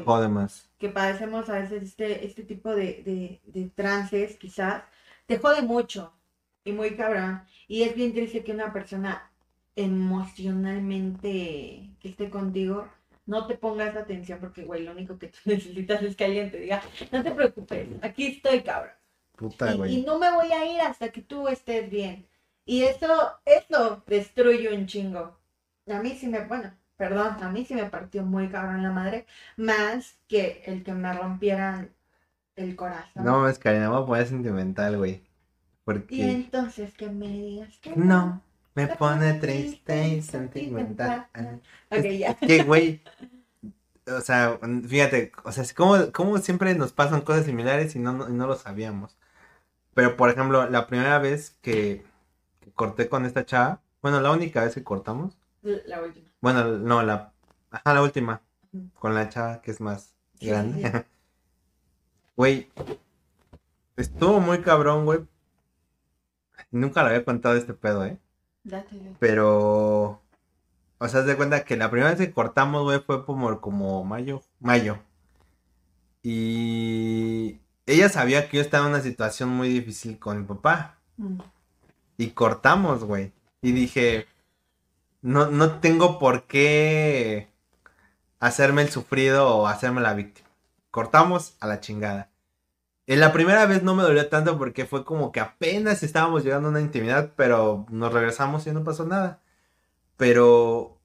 padecemos 0.94 1.50
a 1.50 1.60
veces 1.60 1.84
este, 1.84 2.26
este 2.26 2.44
tipo 2.44 2.74
de, 2.76 3.02
de, 3.04 3.42
de 3.46 3.70
trances, 3.70 4.38
quizás, 4.38 4.84
te 5.26 5.38
jode 5.40 5.62
mucho 5.62 6.14
y 6.64 6.72
muy 6.72 6.96
cabrón. 6.96 7.44
Y 7.68 7.84
es 7.84 7.96
bien 7.96 8.14
triste 8.14 8.44
que 8.44 8.52
una 8.54 8.72
persona 8.74 9.30
emocionalmente 9.76 11.96
que 12.00 12.10
esté 12.10 12.30
contigo 12.30 12.88
no 13.26 13.48
te 13.48 13.56
ponga 13.58 13.88
esa 13.88 14.02
atención 14.02 14.40
porque, 14.40 14.64
güey, 14.64 14.84
lo 14.84 14.92
único 14.92 15.18
que 15.18 15.28
tú 15.28 15.38
necesitas 15.46 16.02
es 16.04 16.16
que 16.16 16.26
alguien 16.26 16.52
te 16.52 16.60
diga, 16.60 16.82
no 17.12 17.24
te 17.24 17.32
preocupes, 17.32 17.90
aquí 18.02 18.28
estoy, 18.28 18.62
cabrón. 18.64 18.94
Puta, 19.38 19.72
Y, 19.72 19.74
y 19.74 19.78
güey. 19.78 20.02
no 20.04 20.20
me 20.20 20.32
voy 20.34 20.52
a 20.52 20.66
ir 20.66 20.82
hasta 20.82 21.10
que 21.12 21.22
tú 21.22 21.48
estés 21.48 21.90
bien. 21.90 22.28
Y 22.66 22.84
eso, 22.84 23.40
eso 23.46 24.04
destruye 24.08 24.76
un 24.76 24.88
chingo. 24.88 25.38
A 25.88 26.00
mí 26.00 26.18
sí 26.20 26.28
me, 26.28 26.42
bueno, 26.46 26.74
perdón, 26.98 27.38
a 27.42 27.50
mí 27.50 27.64
sí 27.66 27.76
me 27.76 27.86
partió 27.86 28.24
muy 28.24 28.50
cabrón 28.50 28.82
la 28.82 28.92
madre, 28.92 29.28
más 29.56 30.18
que 30.28 30.64
el 30.66 30.84
que 30.84 30.94
me 30.94 31.14
rompieran 31.14 31.92
el 32.56 32.76
corazón. 32.76 33.24
No, 33.24 33.48
es 33.48 33.60
Karina, 33.60 33.90
me 33.90 33.96
voy 33.96 34.04
a 34.04 34.06
poner 34.08 34.28
sentimental, 34.28 34.98
güey. 34.98 35.24
Y 36.10 36.24
entonces 36.24 36.96
que 36.96 37.10
me 37.10 37.28
digas 37.28 37.78
que 37.80 37.96
no, 37.96 38.42
me 38.74 38.88
pone 38.88 39.36
triste 39.36 40.08
y 40.08 40.22
sentimental. 40.24 41.28
Ok, 41.92 42.04
ya. 42.18 42.34
Que, 42.34 42.64
güey, 42.64 43.02
o 44.08 44.22
sea, 44.22 44.60
fíjate, 44.88 45.32
o 45.44 45.52
sea, 45.52 45.64
como, 45.76 46.12
como 46.12 46.40
siempre 46.40 46.74
nos 46.74 46.92
pasan 46.92 47.22
cosas 47.22 47.46
similares 47.46 47.96
y 47.96 48.00
no, 48.00 48.14
no, 48.14 48.30
y 48.30 48.34
no 48.34 48.48
lo 48.48 48.56
sabíamos. 48.56 49.16
Pero, 49.94 50.18
por 50.18 50.32
ejemplo, 50.32 50.68
la 50.70 50.88
primera 50.88 51.20
vez 51.20 51.56
que 51.62 52.04
corté 52.76 53.10
con 53.10 53.26
esta 53.26 53.46
chava, 53.46 53.82
bueno, 54.02 54.22
la 54.22 54.32
única 54.32 54.64
vez 54.64 54.74
que 54.76 54.84
cortamos, 54.84 55.38
La 55.64 56.02
última. 56.02 56.30
bueno, 56.42 56.66
no, 56.78 57.02
la, 57.04 57.34
ajá, 57.72 57.94
la 57.94 58.02
última, 58.04 58.42
con 59.00 59.16
la 59.16 59.30
chava 59.30 59.62
que 59.62 59.72
es 59.72 59.82
más 59.82 60.14
Sí, 60.40 60.48
grande. 60.48 60.92
sí. 60.92 60.98
Güey, 62.38 62.70
estuvo 63.96 64.40
muy 64.42 64.62
cabrón, 64.62 65.06
güey, 65.06 65.26
Nunca 66.72 67.02
le 67.04 67.10
había 67.10 67.24
contado 67.26 67.56
este 67.56 67.74
pedo, 67.74 68.06
¿eh? 68.06 68.20
Date. 68.64 69.16
Pero, 69.20 70.22
o 70.98 71.08
sea, 71.08 71.22
haz 71.22 71.26
de 71.26 71.38
cuenta 71.38 71.64
que 71.64 71.78
la 71.78 71.90
primera 71.90 72.10
vez 72.14 72.20
que 72.20 72.34
cortamos, 72.34 72.84
güey, 72.84 73.00
fue 73.00 73.26
como, 73.26 73.62
como 73.62 74.04
mayo, 74.04 74.42
mayo. 74.60 75.00
Y 76.24 77.60
ella 77.86 78.10
sabía 78.10 78.50
que 78.50 78.58
yo 78.58 78.62
estaba 78.64 78.86
en 78.86 78.92
una 78.94 79.02
situación 79.02 79.50
muy 79.50 79.70
difícil 79.70 80.18
con 80.20 80.40
mi 80.40 80.46
papá. 80.46 80.98
Mm. 81.18 81.38
Y 82.18 82.32
cortamos, 82.32 83.04
güey. 83.04 83.34
Y 83.62 83.72
dije, 83.72 84.28
no, 85.22 85.48
no 85.50 85.80
tengo 85.80 86.20
por 86.20 86.44
qué 86.44 87.50
hacerme 88.40 88.84
el 88.84 88.90
sufrido 88.90 89.48
o 89.50 89.68
hacerme 89.68 90.02
la 90.02 90.14
víctima. 90.14 90.48
Cortamos 90.92 91.56
a 91.60 91.68
la 91.68 91.80
chingada. 91.80 92.32
En 93.08 93.20
la 93.20 93.34
primera 93.34 93.66
vez 93.66 93.84
no 93.84 93.96
me 93.96 94.04
dolió 94.04 94.30
tanto 94.30 94.58
porque 94.58 94.86
fue 94.86 95.06
como 95.06 95.32
que 95.32 95.40
apenas 95.40 96.04
estábamos 96.04 96.44
llegando 96.44 96.70
a 96.70 96.72
una 96.72 96.82
intimidad, 96.82 97.34
pero 97.36 97.86
nos 97.90 98.14
regresamos 98.14 98.66
y 98.66 98.72
no 98.72 98.84
pasó 98.84 99.06
nada. 99.06 99.42
Pero 100.18 101.00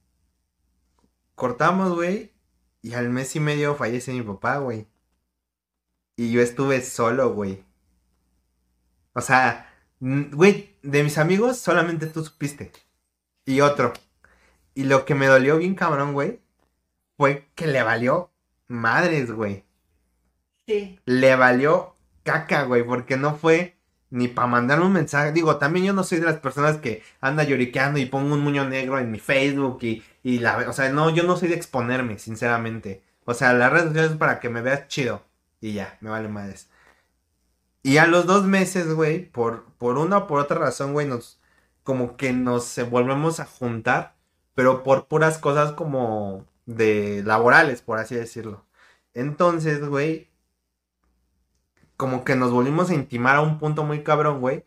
cortamos, 1.35 1.95
güey, 1.95 2.33
y 2.83 2.95
al 2.95 3.11
mes 3.11 3.35
y 3.37 3.41
medio 3.41 3.75
fallece 3.75 4.13
mi 4.13 4.23
papá, 4.23 4.59
güey. 4.59 4.87
Y 6.17 6.33
yo 6.33 6.41
estuve 6.43 6.83
solo, 6.83 7.33
güey. 7.35 7.65
O 9.15 9.21
sea, 9.21 9.70
güey, 10.01 10.77
de 10.83 11.05
mis 11.05 11.19
amigos 11.19 11.59
solamente 11.59 12.07
tú 12.07 12.25
supiste. 12.25 12.73
Y 13.45 13.61
otro. 13.61 13.93
Y 14.75 14.85
lo 14.85 15.05
que 15.05 15.15
me 15.15 15.27
dolió 15.27 15.59
bien 15.59 15.75
cabrón, 15.75 16.13
güey, 16.13 16.41
fue 17.17 17.49
que 17.55 17.67
le 17.67 17.83
valió 17.83 18.31
madres, 18.69 19.31
güey. 19.31 19.65
Sí. 20.67 20.99
Le 21.05 21.37
valió 21.37 21.97
caca, 22.23 22.63
güey, 22.63 22.83
porque 22.85 23.17
no 23.17 23.37
fue 23.37 23.77
ni 24.11 24.29
para 24.29 24.47
mandarme 24.49 24.87
un 24.87 24.93
mensaje. 24.93 25.33
Digo, 25.33 25.57
también 25.57 25.87
yo 25.87 25.93
no 25.93 26.05
soy 26.05 26.19
de 26.19 26.27
las 26.27 26.39
personas 26.39 26.79
que 26.79 27.03
anda 27.21 27.45
lloriqueando 27.45 27.99
y 27.99 28.07
pongo 28.07 28.35
un 28.35 28.41
muño 28.41 28.69
negro 28.69 28.99
en 28.99 29.11
mi 29.11 29.19
Facebook 29.19 29.79
y, 29.83 30.03
y 30.23 30.39
la... 30.39 30.69
O 30.69 30.73
sea, 30.73 30.91
no, 30.91 31.11
yo 31.11 31.23
no 31.25 31.37
soy 31.37 31.49
de 31.49 31.57
exponerme, 31.57 32.19
sinceramente. 32.19 33.03
O 33.25 33.35
sea, 33.35 33.53
las 33.53 33.71
redes 33.73 33.89
sociales 33.89 34.13
es 34.13 34.17
para 34.17 34.41
que 34.41 34.49
me 34.49 34.63
veas 34.63 34.89
chido. 34.89 35.25
Y 35.61 35.75
ya, 35.75 35.99
me 36.01 36.11
vale 36.11 36.29
madres. 36.29 36.70
Y 37.83 37.99
a 37.99 38.07
los 38.07 38.27
dos 38.27 38.45
meses, 38.45 38.93
güey, 38.93 39.31
por, 39.31 39.65
por 39.79 39.99
una 39.99 40.19
o 40.19 40.27
por 40.27 40.41
otra 40.41 40.59
razón, 40.59 40.93
güey, 40.93 41.07
nos... 41.07 41.39
Como 41.83 42.17
que 42.17 42.33
nos 42.33 42.79
volvemos 42.91 43.41
a 43.41 43.47
juntar, 43.47 44.15
pero 44.55 44.83
por 44.83 45.07
puras 45.09 45.39
cosas 45.39 45.73
como 45.73 46.47
de 46.67 47.23
laborales, 47.25 47.83
por 47.83 47.99
así 47.99 48.15
decirlo. 48.15 48.65
Entonces, 49.15 49.85
güey, 49.85 50.29
como 51.97 52.25
que 52.25 52.37
nos 52.37 52.51
volvimos 52.53 52.91
a 52.91 52.95
intimar 52.95 53.37
a 53.37 53.41
un 53.41 53.59
punto 53.59 53.85
muy 53.85 54.03
cabrón, 54.03 54.41
güey. 54.41 54.65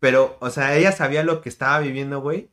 Pero, 0.00 0.36
o 0.40 0.50
sea, 0.50 0.76
ella 0.76 0.92
sabía 0.92 1.24
lo 1.24 1.40
que 1.40 1.48
estaba 1.48 1.78
viviendo, 1.80 2.20
güey. 2.20 2.50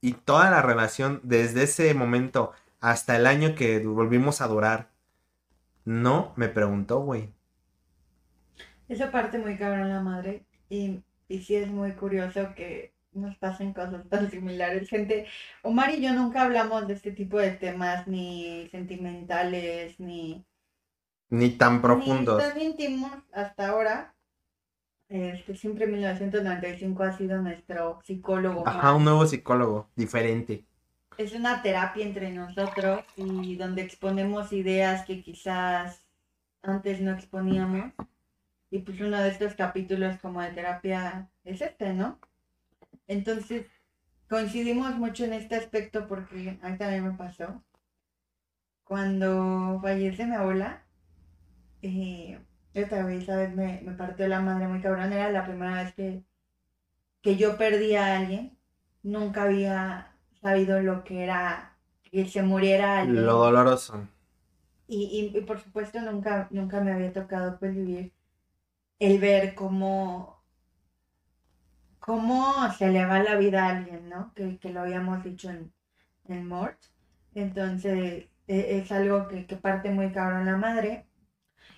Y 0.00 0.12
toda 0.12 0.50
la 0.50 0.62
relación, 0.62 1.20
desde 1.22 1.64
ese 1.64 1.92
momento 1.94 2.52
hasta 2.80 3.16
el 3.16 3.26
año 3.26 3.54
que 3.54 3.78
volvimos 3.80 4.40
a 4.40 4.48
durar, 4.48 4.90
no 5.84 6.32
me 6.36 6.48
preguntó, 6.48 7.00
güey. 7.00 7.32
Esa 8.88 9.10
parte 9.10 9.38
muy 9.38 9.56
cabrón 9.56 9.88
la 9.88 10.00
madre. 10.00 10.44
Y, 10.68 11.02
y 11.28 11.40
sí 11.42 11.56
es 11.56 11.68
muy 11.68 11.92
curioso 11.92 12.54
que 12.54 12.92
nos 13.12 13.36
pasen 13.36 13.72
cosas 13.72 14.08
tan 14.08 14.30
similares. 14.30 14.88
Gente, 14.88 15.26
Omar 15.62 15.90
y 15.90 16.00
yo 16.02 16.12
nunca 16.12 16.42
hablamos 16.42 16.86
de 16.86 16.94
este 16.94 17.12
tipo 17.12 17.38
de 17.38 17.52
temas, 17.52 18.06
ni 18.06 18.68
sentimentales, 18.70 19.98
ni, 20.00 20.44
Ni 21.30 21.50
tan 21.50 21.74
ni 21.74 21.80
profundos. 21.80 22.38
tan 22.38 22.60
íntimos 22.60 23.12
hasta 23.32 23.68
ahora. 23.68 24.14
Este, 25.08 25.56
siempre 25.56 25.86
1995 25.86 27.02
ha 27.02 27.12
sido 27.16 27.40
nuestro 27.40 28.00
psicólogo. 28.04 28.66
Ajá, 28.66 28.94
un 28.94 29.04
nuevo 29.04 29.26
psicólogo, 29.26 29.90
diferente. 29.96 30.66
Es 31.16 31.32
una 31.32 31.62
terapia 31.62 32.04
entre 32.04 32.30
nosotros 32.30 33.04
y 33.16 33.56
donde 33.56 33.82
exponemos 33.82 34.52
ideas 34.52 35.04
que 35.06 35.22
quizás 35.22 36.06
antes 36.62 37.00
no 37.00 37.12
exponíamos. 37.12 37.92
Y 38.70 38.78
pues 38.80 39.00
uno 39.00 39.20
de 39.20 39.30
estos 39.30 39.54
capítulos 39.54 40.18
como 40.20 40.40
de 40.42 40.50
terapia 40.52 41.30
es 41.44 41.60
este, 41.60 41.92
¿no? 41.92 42.18
Entonces, 43.08 43.66
coincidimos 44.28 44.96
mucho 44.96 45.24
en 45.24 45.34
este 45.34 45.56
aspecto 45.56 46.08
porque 46.08 46.58
a 46.62 46.70
mí 46.70 46.78
también 46.78 47.04
me 47.06 47.12
pasó. 47.18 47.64
Cuando 48.82 49.78
fallece 49.80 50.26
mi 50.26 50.34
abuela, 50.34 50.82
eh, 51.82 52.40
esta 52.74 53.04
vez, 53.04 53.26
¿sabes? 53.26 53.54
Me, 53.54 53.80
me 53.82 53.92
partió 53.94 54.28
la 54.28 54.40
madre 54.40 54.68
muy 54.68 54.80
cabrón. 54.80 55.12
Era 55.12 55.30
la 55.30 55.46
primera 55.46 55.82
vez 55.82 55.94
que, 55.94 56.24
que 57.22 57.36
yo 57.36 57.56
perdí 57.58 57.94
a 57.94 58.16
alguien. 58.18 58.58
Nunca 59.02 59.44
había 59.44 60.12
sabido 60.42 60.80
lo 60.82 61.04
que 61.04 61.24
era 61.24 61.78
que 62.02 62.26
se 62.26 62.42
muriera 62.42 63.00
alguien. 63.00 63.26
Lo 63.26 63.34
doloroso. 63.38 64.08
Y, 64.88 65.32
y, 65.34 65.38
y 65.38 65.42
por 65.42 65.60
supuesto 65.60 66.00
nunca, 66.00 66.48
nunca 66.50 66.80
me 66.80 66.92
había 66.92 67.12
tocado 67.12 67.58
pues 67.60 67.74
vivir 67.76 68.12
el 69.00 69.18
ver 69.20 69.54
cómo, 69.54 70.44
cómo 71.98 72.70
se 72.72 72.88
le 72.90 73.04
va 73.06 73.22
la 73.22 73.36
vida 73.36 73.66
a 73.66 73.70
alguien, 73.76 74.08
¿no? 74.08 74.32
Que, 74.34 74.58
que 74.58 74.70
lo 74.70 74.80
habíamos 74.80 75.22
dicho 75.24 75.50
en, 75.50 75.72
en 76.28 76.46
Mort. 76.48 76.78
Entonces 77.34 78.26
e- 78.48 78.78
es 78.78 78.92
algo 78.92 79.28
que, 79.28 79.46
que 79.46 79.56
parte 79.56 79.90
muy 79.90 80.12
cabrón 80.12 80.46
la 80.46 80.56
madre. 80.56 81.06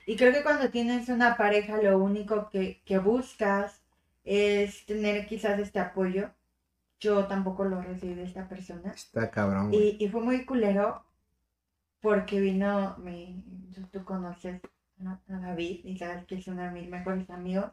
Y 0.06 0.16
creo 0.16 0.32
que 0.32 0.42
cuando 0.42 0.70
tienes 0.70 1.08
una 1.08 1.36
pareja 1.36 1.82
lo 1.82 1.98
único 1.98 2.50
que, 2.50 2.82
que 2.84 2.98
buscas 2.98 3.82
es 4.24 4.86
tener 4.86 5.26
quizás 5.26 5.58
este 5.60 5.80
apoyo. 5.80 6.30
Yo 7.00 7.26
tampoco 7.26 7.64
lo 7.64 7.82
recibí 7.82 8.14
de 8.14 8.24
esta 8.24 8.48
persona. 8.48 8.94
Está 8.94 9.30
cabrón, 9.30 9.70
güey. 9.72 9.96
Y, 10.00 10.04
y 10.04 10.08
fue 10.08 10.22
muy 10.22 10.44
culero 10.46 11.04
porque 12.00 12.40
vino 12.40 12.96
mi, 12.98 13.44
tú, 13.74 13.82
tú 13.92 14.04
conoces 14.04 14.60
a, 15.06 15.20
David 15.26 15.84
y 15.84 15.96
sabes 15.98 16.24
que 16.26 16.36
es 16.36 16.46
uno 16.48 16.62
de 16.62 16.70
mis 16.70 16.88
mejores 16.88 17.28
amigos. 17.30 17.72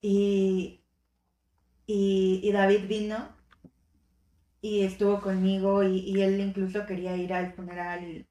Y, 0.00 0.82
y, 1.86 2.40
y 2.42 2.52
David 2.52 2.88
vino 2.88 3.28
y 4.60 4.82
estuvo 4.82 5.20
conmigo 5.20 5.82
y, 5.84 5.98
y 5.98 6.22
él 6.22 6.40
incluso 6.40 6.86
quería 6.86 7.16
ir 7.16 7.32
al 7.32 7.52
funeral 7.54 8.04
y, 8.04 8.26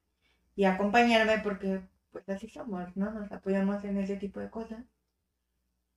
y 0.56 0.64
acompañarme 0.64 1.38
porque 1.38 1.82
pues 2.10 2.28
así 2.28 2.48
somos, 2.48 2.96
¿no? 2.96 3.10
Nos 3.10 3.32
apoyamos 3.32 3.84
en 3.84 3.98
ese 3.98 4.16
tipo 4.16 4.40
de 4.40 4.50
cosas. 4.50 4.84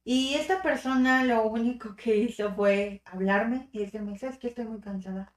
Y 0.05 0.35
esta 0.35 0.61
persona 0.61 1.23
lo 1.23 1.47
único 1.47 1.95
que 1.95 2.15
hizo 2.17 2.53
fue 2.53 3.01
hablarme 3.05 3.69
y 3.71 3.79
decirme, 3.79 4.17
¿sabes 4.17 4.37
qué? 4.37 4.47
Estoy 4.47 4.65
muy 4.65 4.79
cansada. 4.79 5.33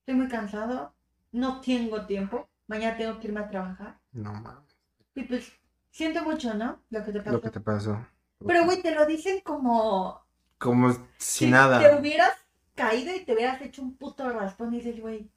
Estoy 0.00 0.16
muy 0.16 0.28
cansado, 0.28 0.94
no 1.30 1.60
tengo 1.60 2.06
tiempo, 2.06 2.48
mañana 2.66 2.96
tengo 2.96 3.20
que 3.20 3.28
irme 3.28 3.40
a 3.40 3.48
trabajar. 3.48 4.00
No 4.12 4.32
mames. 4.32 4.71
Y 5.14 5.22
pues 5.24 5.52
siento 5.90 6.22
mucho, 6.24 6.54
¿no? 6.54 6.80
Lo 6.90 7.04
que 7.04 7.12
te 7.12 7.20
pasó. 7.20 7.32
Lo 7.32 7.40
que 7.40 7.50
te 7.50 7.60
pasó. 7.60 8.06
Pero 8.46 8.64
güey, 8.64 8.82
te 8.82 8.94
lo 8.94 9.06
dicen 9.06 9.40
como 9.42 10.20
Como 10.58 10.92
si 10.92 10.98
si 11.18 11.46
nada. 11.50 11.78
te 11.80 11.94
hubieras 12.00 12.32
caído 12.74 13.14
y 13.14 13.24
te 13.24 13.34
hubieras 13.34 13.60
hecho 13.62 13.82
un 13.82 13.96
puto 13.96 14.28
raspón 14.30 14.72
y 14.74 14.78
dices, 14.78 15.00
güey, 15.00 15.30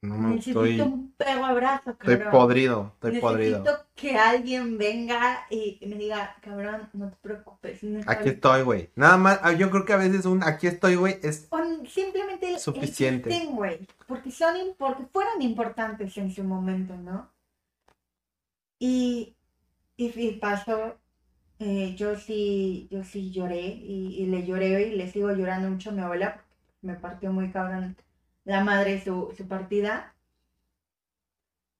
No, 0.00 0.16
necesito 0.16 0.64
estoy, 0.64 0.80
un 0.80 1.12
perro 1.12 1.44
abrazo, 1.44 1.90
estoy 1.90 2.16
cabrón. 2.16 2.30
podrido. 2.32 2.90
Estoy 2.94 3.10
Necesito 3.12 3.28
podrido. 3.28 3.86
que 3.94 4.16
alguien 4.16 4.78
venga 4.78 5.46
y 5.50 5.78
me 5.86 5.96
diga, 5.96 6.36
cabrón, 6.40 6.88
no 6.92 7.10
te 7.10 7.16
preocupes. 7.20 7.82
no 7.82 8.00
Aquí 8.06 8.24
bien". 8.24 8.34
estoy, 8.36 8.62
güey. 8.62 8.90
Nada 8.96 9.16
más, 9.16 9.40
ah, 9.42 9.52
yo 9.52 9.70
creo 9.70 9.84
que 9.84 9.92
a 9.92 9.96
veces 9.96 10.24
un 10.24 10.42
aquí 10.42 10.66
estoy, 10.68 10.94
güey, 10.96 11.18
es 11.22 11.46
O 11.50 11.58
simplemente 11.86 12.58
Suficiente. 12.58 13.28
güey, 13.50 13.86
porque 14.06 14.30
son 14.30 14.56
porque 14.78 15.04
fueron 15.12 15.42
importantes 15.42 16.16
en 16.16 16.30
su 16.32 16.44
momento, 16.44 16.96
¿no? 16.96 17.30
Y, 18.78 19.36
y, 19.96 20.06
y 20.20 20.32
pasó, 20.38 20.98
eh, 21.58 21.94
yo 21.96 22.16
sí, 22.16 22.88
yo 22.90 23.04
sí 23.04 23.30
lloré 23.32 23.60
y, 23.66 24.16
y 24.22 24.26
le 24.26 24.46
lloré 24.46 24.88
y 24.88 24.96
le 24.96 25.10
sigo 25.10 25.32
llorando 25.32 25.70
mucho 25.70 25.90
a 25.90 25.92
mi 25.92 26.00
abuela, 26.02 26.34
porque 26.36 26.52
me 26.82 26.94
partió 26.94 27.32
muy 27.32 27.50
cabrón 27.50 27.96
la 28.44 28.64
madre 28.64 29.00
su, 29.02 29.34
su 29.36 29.46
partida. 29.48 30.14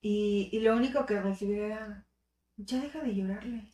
Y, 0.01 0.49
y 0.53 0.61
lo 0.61 0.77
único 0.77 1.07
que 1.07 1.21
recibí 1.21 1.59
era, 1.59 2.07
ya 2.57 2.81
deja 2.81 3.01
de 3.01 3.15
llorarle. 3.15 3.65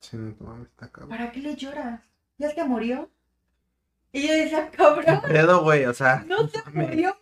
Sí, 0.00 0.16
no 0.16 0.34
mames, 0.40 0.68
está 0.68 0.90
cabrón. 0.90 1.10
¿Para 1.10 1.32
qué 1.32 1.40
le 1.40 1.56
lloras? 1.56 2.02
¿Ya 2.38 2.50
se 2.50 2.64
murió? 2.64 3.10
Y 4.12 4.26
yo 4.26 4.32
decía, 4.32 4.70
cabrón, 4.70 5.20
Pedo, 5.22 5.62
güey, 5.62 5.84
o 5.84 5.94
sea. 5.94 6.24
no 6.26 6.48
se 6.48 6.62
murió 6.72 7.16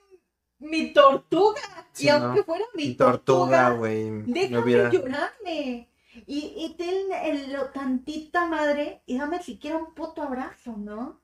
mi 0.59 0.92
tortuga. 0.92 1.61
Sí, 1.92 2.07
y 2.07 2.09
aunque 2.09 2.42
no. 2.42 2.45
fuera 2.45 2.64
mi 2.75 2.87
Mi 2.87 2.95
tortuga, 2.97 3.71
güey. 3.71 4.11
Me 4.51 4.59
déjame 4.59 4.59
hubiera. 4.59 4.90
llorarle. 4.90 5.90
Y, 6.27 6.55
y 6.57 6.75
ten 6.77 7.12
el, 7.25 7.53
lo 7.53 7.71
tantita 7.71 8.47
madre 8.47 9.03
y 9.07 9.19
dame 9.19 9.42
siquiera 9.42 9.79
un 9.79 9.95
puto 9.95 10.23
abrazo, 10.23 10.77
¿no? 10.77 11.23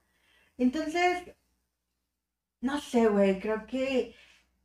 Entonces, 0.59 1.25
no 2.61 2.81
sé, 2.81 3.09
güey, 3.09 3.41
creo 3.41 3.67
que 3.67 4.15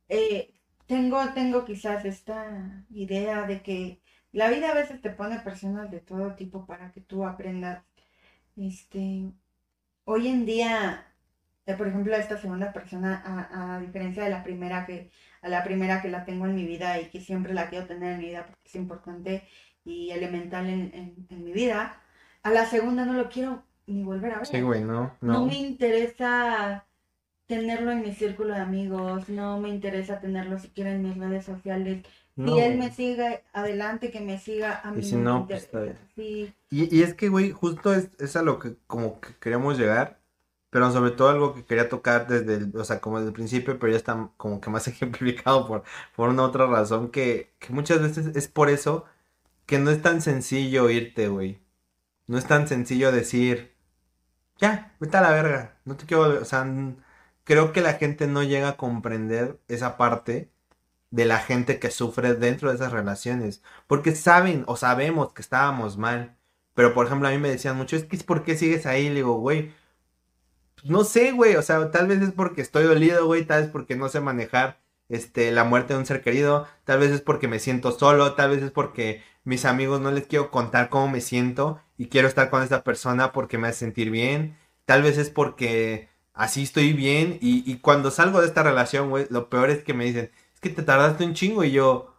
eh, 0.08 0.54
tengo, 0.86 1.18
tengo 1.34 1.64
quizás 1.66 2.04
esta 2.04 2.86
idea 2.90 3.44
de 3.46 3.62
que 3.62 4.02
la 4.32 4.50
vida 4.50 4.70
a 4.72 4.74
veces 4.74 5.00
te 5.02 5.10
pone 5.10 5.40
personas 5.40 5.90
de 5.90 6.00
todo 6.00 6.34
tipo 6.36 6.66
para 6.66 6.92
que 6.92 7.00
tú 7.02 7.26
aprendas 7.26 7.84
este, 8.56 9.32
hoy 10.04 10.28
en 10.28 10.46
día, 10.46 11.07
por 11.76 11.88
ejemplo, 11.88 12.14
a 12.14 12.18
esta 12.18 12.38
segunda 12.38 12.72
persona, 12.72 13.22
a, 13.24 13.76
a 13.76 13.80
diferencia 13.80 14.24
de 14.24 14.30
la 14.30 14.42
primera 14.44 14.86
que, 14.86 15.10
a 15.42 15.48
la 15.48 15.64
primera 15.64 16.00
que 16.02 16.08
la 16.08 16.24
tengo 16.24 16.46
en 16.46 16.54
mi 16.54 16.64
vida 16.66 17.00
y 17.00 17.10
que 17.10 17.20
siempre 17.20 17.54
la 17.54 17.68
quiero 17.68 17.86
tener 17.86 18.12
en 18.14 18.18
mi 18.18 18.26
vida 18.26 18.46
porque 18.46 18.60
es 18.68 18.74
importante 18.76 19.42
y 19.84 20.10
elemental 20.10 20.66
en, 20.68 20.90
en- 20.94 21.26
en 21.30 21.44
mi 21.44 21.52
vida, 21.52 22.00
a 22.42 22.50
la 22.50 22.66
segunda 22.66 23.04
no 23.04 23.12
lo 23.14 23.28
quiero 23.28 23.62
ni 23.86 24.02
volver 24.02 24.32
a 24.32 24.38
ver. 24.38 24.46
Sí, 24.46 24.60
güey, 24.60 24.82
no, 24.84 25.12
No 25.20 25.40
no. 25.40 25.46
me 25.46 25.56
interesa 25.56 26.86
tenerlo 27.46 27.90
en 27.92 28.02
mi 28.02 28.12
círculo 28.14 28.54
de 28.54 28.60
amigos, 28.60 29.28
no 29.28 29.58
me 29.60 29.68
interesa 29.70 30.20
tenerlo 30.20 30.58
siquiera 30.58 30.92
en 30.92 31.02
mis 31.02 31.16
redes 31.16 31.44
sociales. 31.44 32.04
no, 32.36 32.52
si 32.52 32.58
él 32.60 32.76
güey. 32.76 32.78
me 32.78 32.90
sigue, 32.92 33.42
adelante 33.52 34.10
que 34.10 34.20
me 34.20 34.38
siga, 34.38 34.80
a 34.84 34.90
mí 34.92 35.02
si 35.02 35.16
no, 35.16 35.46
pues, 35.46 35.68
Sí, 36.14 36.52
Y, 36.70 36.94
y 36.96 37.02
es 37.02 37.14
que, 37.14 37.28
güey, 37.28 37.50
justo 37.50 37.94
es, 37.94 38.10
es 38.18 38.36
a 38.36 38.42
lo 38.42 38.58
que 38.58 38.76
como 38.86 39.20
que 39.20 39.34
queríamos 39.40 39.78
llegar, 39.78 40.17
pero 40.70 40.90
sobre 40.92 41.12
todo 41.12 41.28
algo 41.30 41.54
que 41.54 41.64
quería 41.64 41.88
tocar 41.88 42.26
desde 42.26 42.56
el, 42.56 42.76
o 42.76 42.84
sea, 42.84 43.00
como 43.00 43.18
desde 43.18 43.28
el 43.28 43.34
principio, 43.34 43.78
pero 43.78 43.92
ya 43.92 43.98
está 43.98 44.30
como 44.36 44.60
que 44.60 44.70
más 44.70 44.86
ejemplificado 44.88 45.66
por, 45.66 45.84
por 46.16 46.28
una 46.30 46.44
otra 46.44 46.66
razón, 46.66 47.10
que, 47.10 47.52
que 47.58 47.72
muchas 47.72 48.00
veces 48.02 48.36
es 48.36 48.48
por 48.48 48.70
eso 48.70 49.04
que 49.66 49.78
no 49.78 49.90
es 49.90 50.02
tan 50.02 50.22
sencillo 50.22 50.90
irte, 50.90 51.28
güey. 51.28 51.60
No 52.26 52.38
es 52.38 52.46
tan 52.46 52.68
sencillo 52.68 53.12
decir, 53.12 53.74
ya, 54.58 54.94
vete 55.00 55.16
a 55.18 55.22
la 55.22 55.30
verga, 55.32 55.78
no 55.84 55.96
te 55.96 56.06
quiero, 56.06 56.40
o 56.42 56.44
sea, 56.44 56.66
creo 57.44 57.72
que 57.72 57.80
la 57.80 57.94
gente 57.94 58.26
no 58.26 58.42
llega 58.42 58.70
a 58.70 58.76
comprender 58.76 59.58
esa 59.68 59.96
parte 59.96 60.50
de 61.10 61.24
la 61.24 61.38
gente 61.38 61.78
que 61.78 61.90
sufre 61.90 62.34
dentro 62.34 62.68
de 62.70 62.76
esas 62.76 62.92
relaciones, 62.92 63.62
porque 63.86 64.14
saben 64.14 64.64
o 64.66 64.76
sabemos 64.76 65.32
que 65.32 65.42
estábamos 65.42 65.96
mal. 65.98 66.36
Pero, 66.74 66.94
por 66.94 67.06
ejemplo, 67.06 67.28
a 67.28 67.32
mí 67.32 67.38
me 67.38 67.50
decían 67.50 67.76
mucho, 67.76 67.96
es 67.96 68.04
que 68.04 68.18
por 68.18 68.44
qué 68.44 68.56
sigues 68.56 68.86
ahí. 68.86 69.08
Le 69.08 69.16
digo, 69.16 69.38
güey, 69.38 69.72
no 70.84 71.04
sé, 71.04 71.32
güey. 71.32 71.56
O 71.56 71.62
sea, 71.62 71.90
tal 71.90 72.06
vez 72.08 72.20
es 72.22 72.32
porque 72.32 72.62
estoy 72.62 72.84
dolido, 72.84 73.26
güey. 73.26 73.44
Tal 73.44 73.62
vez 73.62 73.70
porque 73.70 73.96
no 73.96 74.08
sé 74.08 74.20
manejar 74.20 74.78
este, 75.08 75.52
la 75.52 75.64
muerte 75.64 75.94
de 75.94 76.00
un 76.00 76.06
ser 76.06 76.22
querido. 76.22 76.66
Tal 76.84 77.00
vez 77.00 77.10
es 77.10 77.20
porque 77.20 77.48
me 77.48 77.58
siento 77.58 77.92
solo. 77.92 78.34
Tal 78.34 78.50
vez 78.50 78.62
es 78.62 78.70
porque 78.70 79.22
mis 79.44 79.64
amigos 79.64 80.00
no 80.00 80.10
les 80.10 80.26
quiero 80.26 80.50
contar 80.50 80.88
cómo 80.88 81.08
me 81.08 81.20
siento. 81.20 81.80
Y 81.96 82.08
quiero 82.08 82.28
estar 82.28 82.50
con 82.50 82.62
esta 82.62 82.84
persona 82.84 83.32
porque 83.32 83.58
me 83.58 83.68
hace 83.68 83.80
sentir 83.80 84.10
bien. 84.10 84.56
Tal 84.84 85.02
vez 85.02 85.18
es 85.18 85.30
porque 85.30 86.08
así 86.34 86.62
estoy 86.62 86.92
bien. 86.92 87.38
Y, 87.40 87.70
y 87.70 87.78
cuando 87.78 88.10
salgo 88.10 88.40
de 88.40 88.46
esta 88.46 88.62
relación, 88.62 89.10
güey, 89.10 89.26
lo 89.30 89.48
peor 89.48 89.70
es 89.70 89.82
que 89.82 89.94
me 89.94 90.04
dicen, 90.04 90.30
es 90.54 90.60
que 90.60 90.70
te 90.70 90.82
tardaste 90.82 91.24
un 91.24 91.34
chingo. 91.34 91.64
Y 91.64 91.72
yo, 91.72 92.14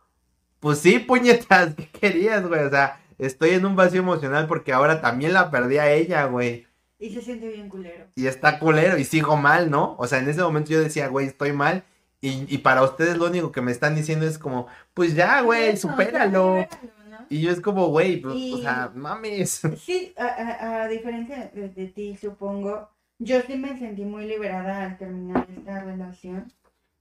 pues 0.60 0.80
sí, 0.80 1.00
puñetas, 1.08 1.76
¿qué 1.76 1.90
querías, 1.90 2.48
güey? 2.48 2.62
O 2.64 2.70
sea, 2.70 3.02
estoy 3.18 3.52
en 3.52 3.66
un 3.66 3.76
vacío 3.76 4.00
emocional 4.02 4.48
porque 4.48 4.74
ahora 4.74 5.02
también 5.02 5.34
la 5.34 5.52
perdí 5.52 5.78
a 5.78 5.92
ella, 5.92 6.26
güey. 6.26 6.69
Y 7.00 7.14
se 7.14 7.22
siente 7.22 7.48
bien 7.48 7.70
culero. 7.70 8.06
Y 8.16 8.28
está 8.28 8.60
culero 8.60 8.98
y 8.98 9.06
sigo 9.06 9.38
mal, 9.38 9.72
¿no? 9.72 9.96
O 9.98 10.06
sea, 10.08 10.20
en 10.20 10.30
ese 10.30 10.42
momento 10.42 10.72
yo 10.72 10.82
decía, 10.82 11.08
güey, 11.08 11.28
estoy 11.28 11.54
mal. 11.54 11.84
Y, 12.22 12.54
y 12.54 12.58
para 12.60 12.84
ustedes 12.84 13.18
lo 13.18 13.28
único 13.28 13.52
que 13.54 13.62
me 13.62 13.72
están 13.72 13.96
diciendo 13.96 14.28
es 14.28 14.38
como, 14.38 14.68
pues 14.94 15.16
ya, 15.16 15.42
güey, 15.42 15.70
Eso, 15.70 15.90
supéralo. 15.90 16.68
¿no? 17.10 17.18
Y 17.30 17.42
yo 17.42 17.52
es 17.52 17.62
como, 17.62 17.88
güey, 17.88 18.18
pues, 18.22 18.36
o 18.54 18.58
sea, 18.62 18.92
mames. 18.94 19.62
Sí, 19.80 20.14
a, 20.18 20.26
a- 20.26 20.84
a 20.84 20.88
diferencia 20.90 21.50
de, 21.54 21.70
de 21.70 21.88
ti, 21.88 22.18
supongo, 22.18 22.90
yo 23.20 23.40
sí 23.42 23.56
me 23.58 23.78
sentí 23.80 24.04
muy 24.04 24.26
liberada 24.26 24.84
al 24.84 24.98
terminar 24.98 25.48
esta 25.56 25.82
relación. 25.84 26.52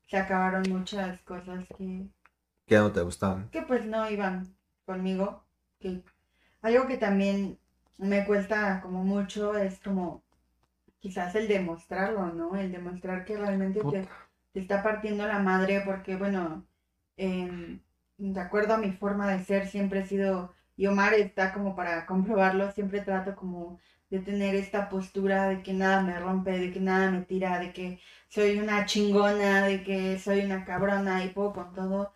Se 0.07 0.17
acabaron 0.17 0.63
muchas 0.69 1.21
cosas 1.23 1.65
que, 1.77 2.07
Que 2.67 2.77
no 2.77 2.93
te 2.93 3.01
gustaban. 3.01 3.49
que 3.51 3.63
pues 3.63 3.85
no 3.87 4.09
iban 4.09 4.55
conmigo. 4.87 5.43
Que 5.81 6.03
algo 6.63 6.87
que 6.87 6.97
también 6.97 7.59
me 7.99 8.25
cuesta 8.25 8.81
como 8.81 9.05
mucho 9.05 9.57
es 9.57 9.81
como 9.81 10.23
quizás 11.01 11.35
el 11.35 11.49
demostrarlo, 11.49 12.27
¿no? 12.33 12.57
El 12.57 12.73
demostrar 12.73 13.25
que 13.25 13.37
realmente 13.37 13.81
te, 13.91 14.09
está 14.55 14.83
partiendo 14.83 15.27
la 15.27 15.39
madre 15.39 15.83
porque, 15.85 16.17
bueno, 16.17 16.67
em, 17.17 17.81
de 18.19 18.41
acuerdo 18.41 18.75
a 18.75 18.79
mi 18.79 18.93
forma 18.93 19.29
de 19.33 19.45
ser, 19.45 19.69
siempre 19.69 20.01
he 20.01 20.07
sido, 20.07 20.55
y 20.77 20.87
Omar 20.87 21.15
está 21.15 21.53
como 21.53 21.77
para 21.77 22.07
comprobarlo, 22.07 22.73
siempre 22.73 23.01
trato 23.03 23.37
como 23.37 23.79
de 24.11 24.21
tener 24.21 24.55
esta 24.55 24.89
postura 24.89 25.49
de 25.49 25.63
que 25.63 25.73
nada 25.75 26.01
me 26.03 26.19
rompe, 26.19 26.59
de 26.59 26.73
que 26.73 26.81
nada 26.81 27.11
me 27.11 27.23
tira, 27.23 27.59
de 27.59 27.73
que 27.73 28.01
soy 28.29 28.59
una 28.59 28.87
chingona, 28.87 29.67
de 29.67 29.83
que 29.85 30.19
soy 30.19 30.41
una 30.41 30.65
cabrona 30.65 31.25
y 31.25 31.31
puedo 31.31 31.53
con 31.53 31.73
todo, 31.75 32.13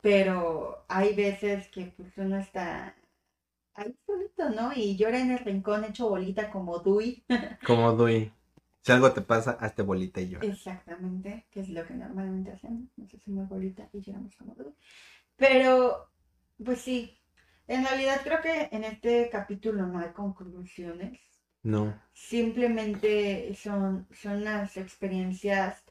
pero 0.00 0.84
hay 0.88 1.14
veces 1.14 1.68
que 1.68 1.86
pues 1.96 2.16
uno 2.18 2.38
está 2.38 2.94
ahí 3.76 3.94
solito, 4.06 4.50
¿no? 4.50 4.72
Y 4.74 4.96
llora 4.96 5.20
en 5.20 5.30
el 5.32 5.38
rincón 5.38 5.84
hecho 5.84 6.08
bolita 6.08 6.50
como 6.50 6.78
Dewey. 6.78 7.24
Como 7.66 7.92
Dui. 7.92 8.32
Si 8.82 8.92
algo 8.92 9.12
te 9.12 9.20
pasa, 9.20 9.52
hazte 9.60 9.82
bolita 9.82 10.20
y 10.20 10.28
llora. 10.28 10.46
Exactamente, 10.46 11.46
que 11.50 11.60
es 11.60 11.68
lo 11.70 11.84
que 11.86 11.94
normalmente 11.94 12.52
hacemos. 12.52 12.88
Nos 12.96 13.12
hacemos 13.12 13.48
bolita 13.48 13.88
y 13.92 14.00
lloramos 14.00 14.34
como 14.36 14.54
Dewey. 14.54 14.74
Pero, 15.36 16.08
pues 16.64 16.80
sí, 16.80 17.18
en 17.66 17.84
realidad 17.84 18.20
creo 18.22 18.40
que 18.40 18.68
en 18.70 18.84
este 18.84 19.28
capítulo 19.30 19.86
no 19.86 19.98
hay 19.98 20.10
conclusiones. 20.10 21.18
No. 21.62 22.00
Simplemente 22.12 23.52
son, 23.54 24.06
son 24.12 24.44
las 24.44 24.76
experiencias. 24.76 25.82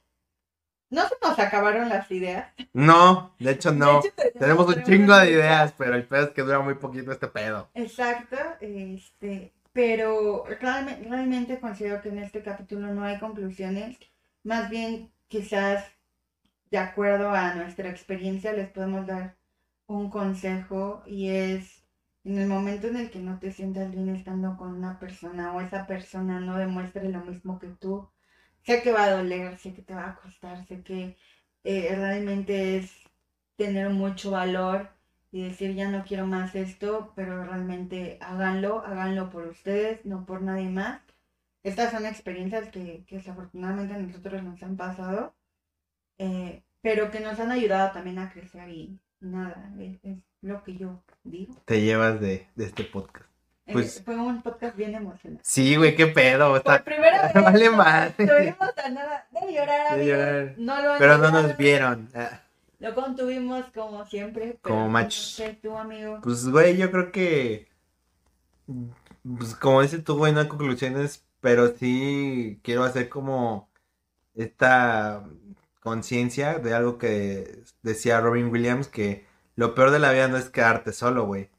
No 0.90 1.08
se 1.10 1.16
nos 1.22 1.38
acabaron 1.40 1.90
las 1.90 2.10
ideas. 2.12 2.54
No, 2.74 3.34
de 3.40 3.52
hecho 3.52 3.72
no. 3.72 4.02
De 4.02 4.08
hecho, 4.10 4.40
Tenemos 4.40 4.68
un 4.68 4.84
chingo 4.84 5.16
de 5.18 5.32
ideas, 5.32 5.74
pero 5.78 5.96
el 5.96 6.08
pedo 6.08 6.26
es 6.26 6.30
que 6.32 6.42
dura 6.44 6.60
muy 6.60 6.76
poquito 6.76 7.12
este 7.12 7.28
pedo. 7.28 7.70
Exacto, 7.74 8.38
este, 8.62 9.54
pero 9.74 10.46
realme- 10.62 11.02
realmente 11.10 11.60
considero 11.60 12.02
que 12.02 12.10
en 12.10 12.20
este 12.20 12.42
capítulo 12.44 12.94
no 12.94 13.04
hay 13.04 13.20
conclusiones, 13.20 13.98
más 14.44 14.70
bien 14.70 15.12
quizás 15.28 15.84
de 16.72 16.78
acuerdo 16.78 17.30
a 17.32 17.56
nuestra 17.56 17.90
experiencia 17.90 18.54
les 18.54 18.70
podemos 18.70 19.08
dar 19.08 19.36
un 19.88 20.10
consejo 20.10 21.04
y 21.06 21.30
es 21.30 21.84
en 22.24 22.38
el 22.40 22.48
momento 22.48 22.88
en 22.88 22.98
el 22.98 23.12
que 23.12 23.20
no 23.20 23.38
te 23.40 23.52
sientas 23.52 23.92
bien 23.92 24.10
estando 24.16 24.58
con 24.58 24.74
una 24.76 25.00
persona 25.00 25.54
o 25.54 25.62
esa 25.62 25.86
persona 25.88 26.40
no 26.40 26.58
demuestre 26.58 27.08
lo 27.10 27.20
mismo 27.22 27.60
que 27.60 27.68
tú, 27.68 28.10
sé 28.66 28.82
que 28.82 28.92
va 28.92 29.06
a 29.06 29.12
doler, 29.12 29.58
sé 29.58 29.74
que 29.74 29.82
te 29.82 29.94
va 29.94 30.10
a 30.10 30.16
costar, 30.16 30.66
sé 30.68 30.82
que 30.82 31.16
eh, 31.64 31.96
realmente 31.96 32.78
es 32.78 32.92
tener 33.56 33.90
mucho 33.90 34.32
valor 34.32 34.90
y 35.32 35.44
decir 35.44 35.76
ya 35.76 35.90
no 35.90 36.04
quiero 36.04 36.26
más 36.26 36.56
esto, 36.56 37.14
pero 37.16 37.44
realmente 37.44 38.18
háganlo, 38.22 38.84
háganlo 38.86 39.30
por 39.30 39.48
ustedes, 39.48 40.06
no 40.06 40.26
por 40.26 40.42
nadie 40.42 40.70
más. 40.70 41.02
Estas 41.64 41.92
son 41.92 42.06
experiencias 42.06 42.70
que, 42.70 43.04
que 43.08 43.18
desafortunadamente 43.18 43.94
a 43.94 43.98
nosotros 43.98 44.44
nos 44.44 44.62
han 44.64 44.78
pasado, 44.78 45.34
eh, 46.18 46.64
pero 46.82 47.12
que 47.12 47.20
nos 47.20 47.40
han 47.40 47.52
ayudado 47.52 47.92
también 47.92 48.20
a 48.20 48.32
crecer 48.32 48.70
y 48.70 49.00
nada, 49.20 49.74
es, 49.80 50.00
lo 50.42 50.64
que 50.64 50.78
yo 50.78 51.04
digo. 51.24 51.56
Te 51.66 51.82
llevas 51.82 52.22
de 52.22 52.48
este 52.56 52.84
podcast. 52.84 53.35
Pues- 53.74 54.02
fue 54.06 54.16
un 54.16 54.42
podcast 54.44 54.76
bien 54.76 54.94
emocionante. 54.96 55.44
Sí, 55.44 55.76
güey, 55.76 55.96
qué 55.96 56.08
pedo. 56.08 56.50
Por 56.50 56.58
Está... 56.58 56.84
primera 56.84 57.22
vez 57.34 57.44
Vale 57.44 57.70
madre. 57.72 58.14
estuvimos 58.20 58.78
a 58.84 58.90
nada 58.90 59.28
de 59.32 59.54
llorar, 59.54 59.98
De 59.98 60.06
llorar. 60.06 60.54
No 60.58 60.82
lo 60.82 60.98
Pero 61.00 61.18
no 61.18 61.32
nos 61.32 61.58
vieron. 61.58 62.10
Ah. 62.14 62.42
Lo 62.80 62.94
contuvimos 62.94 63.66
como 63.74 64.06
siempre. 64.06 64.58
Como 64.62 64.78
pero 64.82 64.90
machos. 64.90 65.38
no 65.40 65.46
sé, 65.46 65.60
tú, 65.62 65.76
amigo. 65.78 66.20
Pues, 66.22 66.48
güey, 66.48 66.78
yo 66.78 66.92
creo 66.92 67.12
que. 67.12 67.68
Pues, 69.38 69.56
como 69.56 69.82
dices 69.82 70.04
tú, 70.04 70.18
güey, 70.18 70.34
no 70.34 70.42
hay 70.42 70.48
conclusiones, 70.48 71.24
pero 71.42 71.76
sí 71.76 72.60
quiero 72.64 72.84
hacer 72.84 73.10
como 73.10 73.70
esta 74.36 75.24
conciencia 75.80 76.60
de 76.60 76.74
algo 76.74 76.98
que 76.98 77.60
decía 77.82 78.20
Robin 78.20 78.50
Williams, 78.50 78.88
que 78.88 79.26
lo 79.56 79.74
peor 79.74 79.92
de 79.92 80.00
la 80.00 80.12
vida 80.12 80.28
no 80.28 80.38
es 80.38 80.50
quedarte 80.50 80.92
solo, 80.94 81.26
güey. 81.26 81.50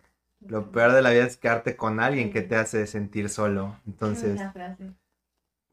Lo 0.49 0.71
peor 0.73 0.93
de 0.93 1.03
la 1.03 1.11
vida 1.11 1.25
es 1.27 1.37
quedarte 1.37 1.77
con 1.77 2.01
alguien 2.01 2.33
que 2.33 2.43
te 2.43 2.57
hace 2.57 2.87
sentir 2.87 3.29
solo. 3.29 3.77
Entonces, 3.87 4.41
frase. 4.53 4.93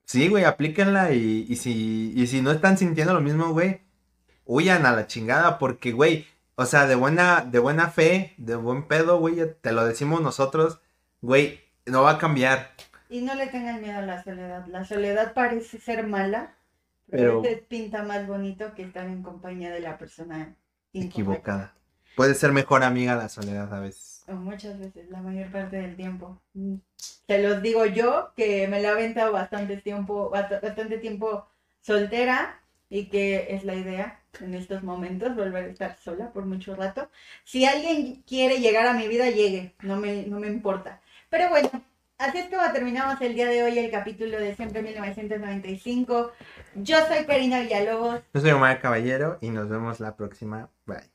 sí, 0.06 0.28
güey, 0.30 0.44
aplíquenla 0.44 1.12
y, 1.14 1.46
y 1.50 1.56
si, 1.58 2.12
y 2.16 2.28
si 2.28 2.42
no 2.42 2.52
están 2.52 2.78
sintiendo 2.78 3.14
lo 3.14 3.22
mismo, 3.22 3.52
güey, 3.52 3.82
huyan 4.46 4.86
a 4.86 4.92
la 4.92 5.08
chingada 5.08 5.58
porque, 5.60 5.92
güey, 5.92 6.26
o 6.56 6.66
sea, 6.66 6.86
de 6.88 6.96
buena, 6.96 7.42
de 7.42 7.60
buena 7.60 7.90
fe, 7.90 8.34
de 8.38 8.56
buen 8.56 8.88
pedo, 8.88 9.20
güey, 9.20 9.38
te 9.62 9.72
lo 9.72 9.86
decimos 9.86 10.22
nosotros, 10.22 10.80
güey, 11.22 11.60
no 11.86 12.04
va 12.04 12.12
a 12.12 12.18
cambiar. 12.18 12.72
Y 13.10 13.22
no 13.22 13.36
le 13.36 13.48
tengan 13.48 13.82
miedo 13.82 14.00
a 14.00 14.02
la 14.02 14.24
soledad. 14.24 14.66
La 14.68 14.86
soledad 14.86 15.34
parece 15.34 15.80
ser 15.80 16.06
mala, 16.08 16.56
pero, 17.10 17.24
Pero- 17.24 17.40
a 17.40 17.42
veces 17.44 17.62
pinta 17.68 18.04
más 18.04 18.28
bonito 18.28 18.74
que 18.76 18.84
estar 18.84 19.06
en 19.06 19.22
compañía 19.24 19.72
de 19.72 19.80
la 19.80 19.98
persona. 19.98 20.56
Equivocada. 20.94 21.74
Puede 22.16 22.36
ser 22.36 22.52
mejor 22.52 22.84
amiga 22.84 23.16
la 23.16 23.30
soledad 23.30 23.74
a 23.74 23.80
veces. 23.80 24.13
Muchas 24.28 24.80
veces, 24.80 25.10
la 25.10 25.22
mayor 25.22 25.52
parte 25.52 25.78
del 25.78 25.96
tiempo. 25.96 26.40
Mm. 26.54 26.76
Te 27.26 27.42
los 27.42 27.62
digo 27.62 27.86
yo, 27.86 28.32
que 28.36 28.68
me 28.68 28.82
la 28.82 28.90
he 28.90 28.92
aventado 28.92 29.32
bastante 29.34 29.78
tiempo, 29.78 30.32
bast- 30.32 30.62
bastante 30.62 30.98
tiempo 30.98 31.46
soltera 31.82 32.60
y 32.90 33.06
que 33.10 33.48
es 33.56 33.64
la 33.66 33.76
idea 33.76 34.20
en 34.40 34.54
estos 34.54 34.84
momentos, 34.84 35.36
volver 35.36 35.66
a 35.66 35.68
estar 35.68 35.96
sola 35.98 36.32
por 36.32 36.46
mucho 36.46 36.76
rato. 36.76 37.10
Si 37.44 37.66
alguien 37.66 38.24
quiere 38.28 38.60
llegar 38.60 38.88
a 38.88 38.94
mi 38.94 39.08
vida, 39.08 39.30
llegue, 39.30 39.74
no 39.82 39.98
me, 39.98 40.24
no 40.26 40.40
me 40.40 40.48
importa. 40.48 41.02
Pero 41.30 41.50
bueno, 41.50 41.70
así 42.18 42.38
es 42.40 42.46
como 42.50 42.72
terminamos 42.72 43.20
el 43.22 43.36
día 43.36 43.48
de 43.48 43.64
hoy 43.64 43.78
el 43.80 43.92
capítulo 43.92 44.40
de 44.40 44.56
Siempre 44.56 44.82
1995. 44.82 46.32
Yo 46.76 46.98
soy 47.08 47.26
Karina 47.26 47.60
Villalobos. 47.62 48.22
Yo 48.34 48.42
soy 48.42 48.52
Omar 48.52 48.80
Caballero 48.82 49.38
y 49.42 49.50
nos 49.50 49.70
vemos 49.70 50.00
la 50.00 50.16
próxima. 50.16 50.70
Bye. 50.86 51.12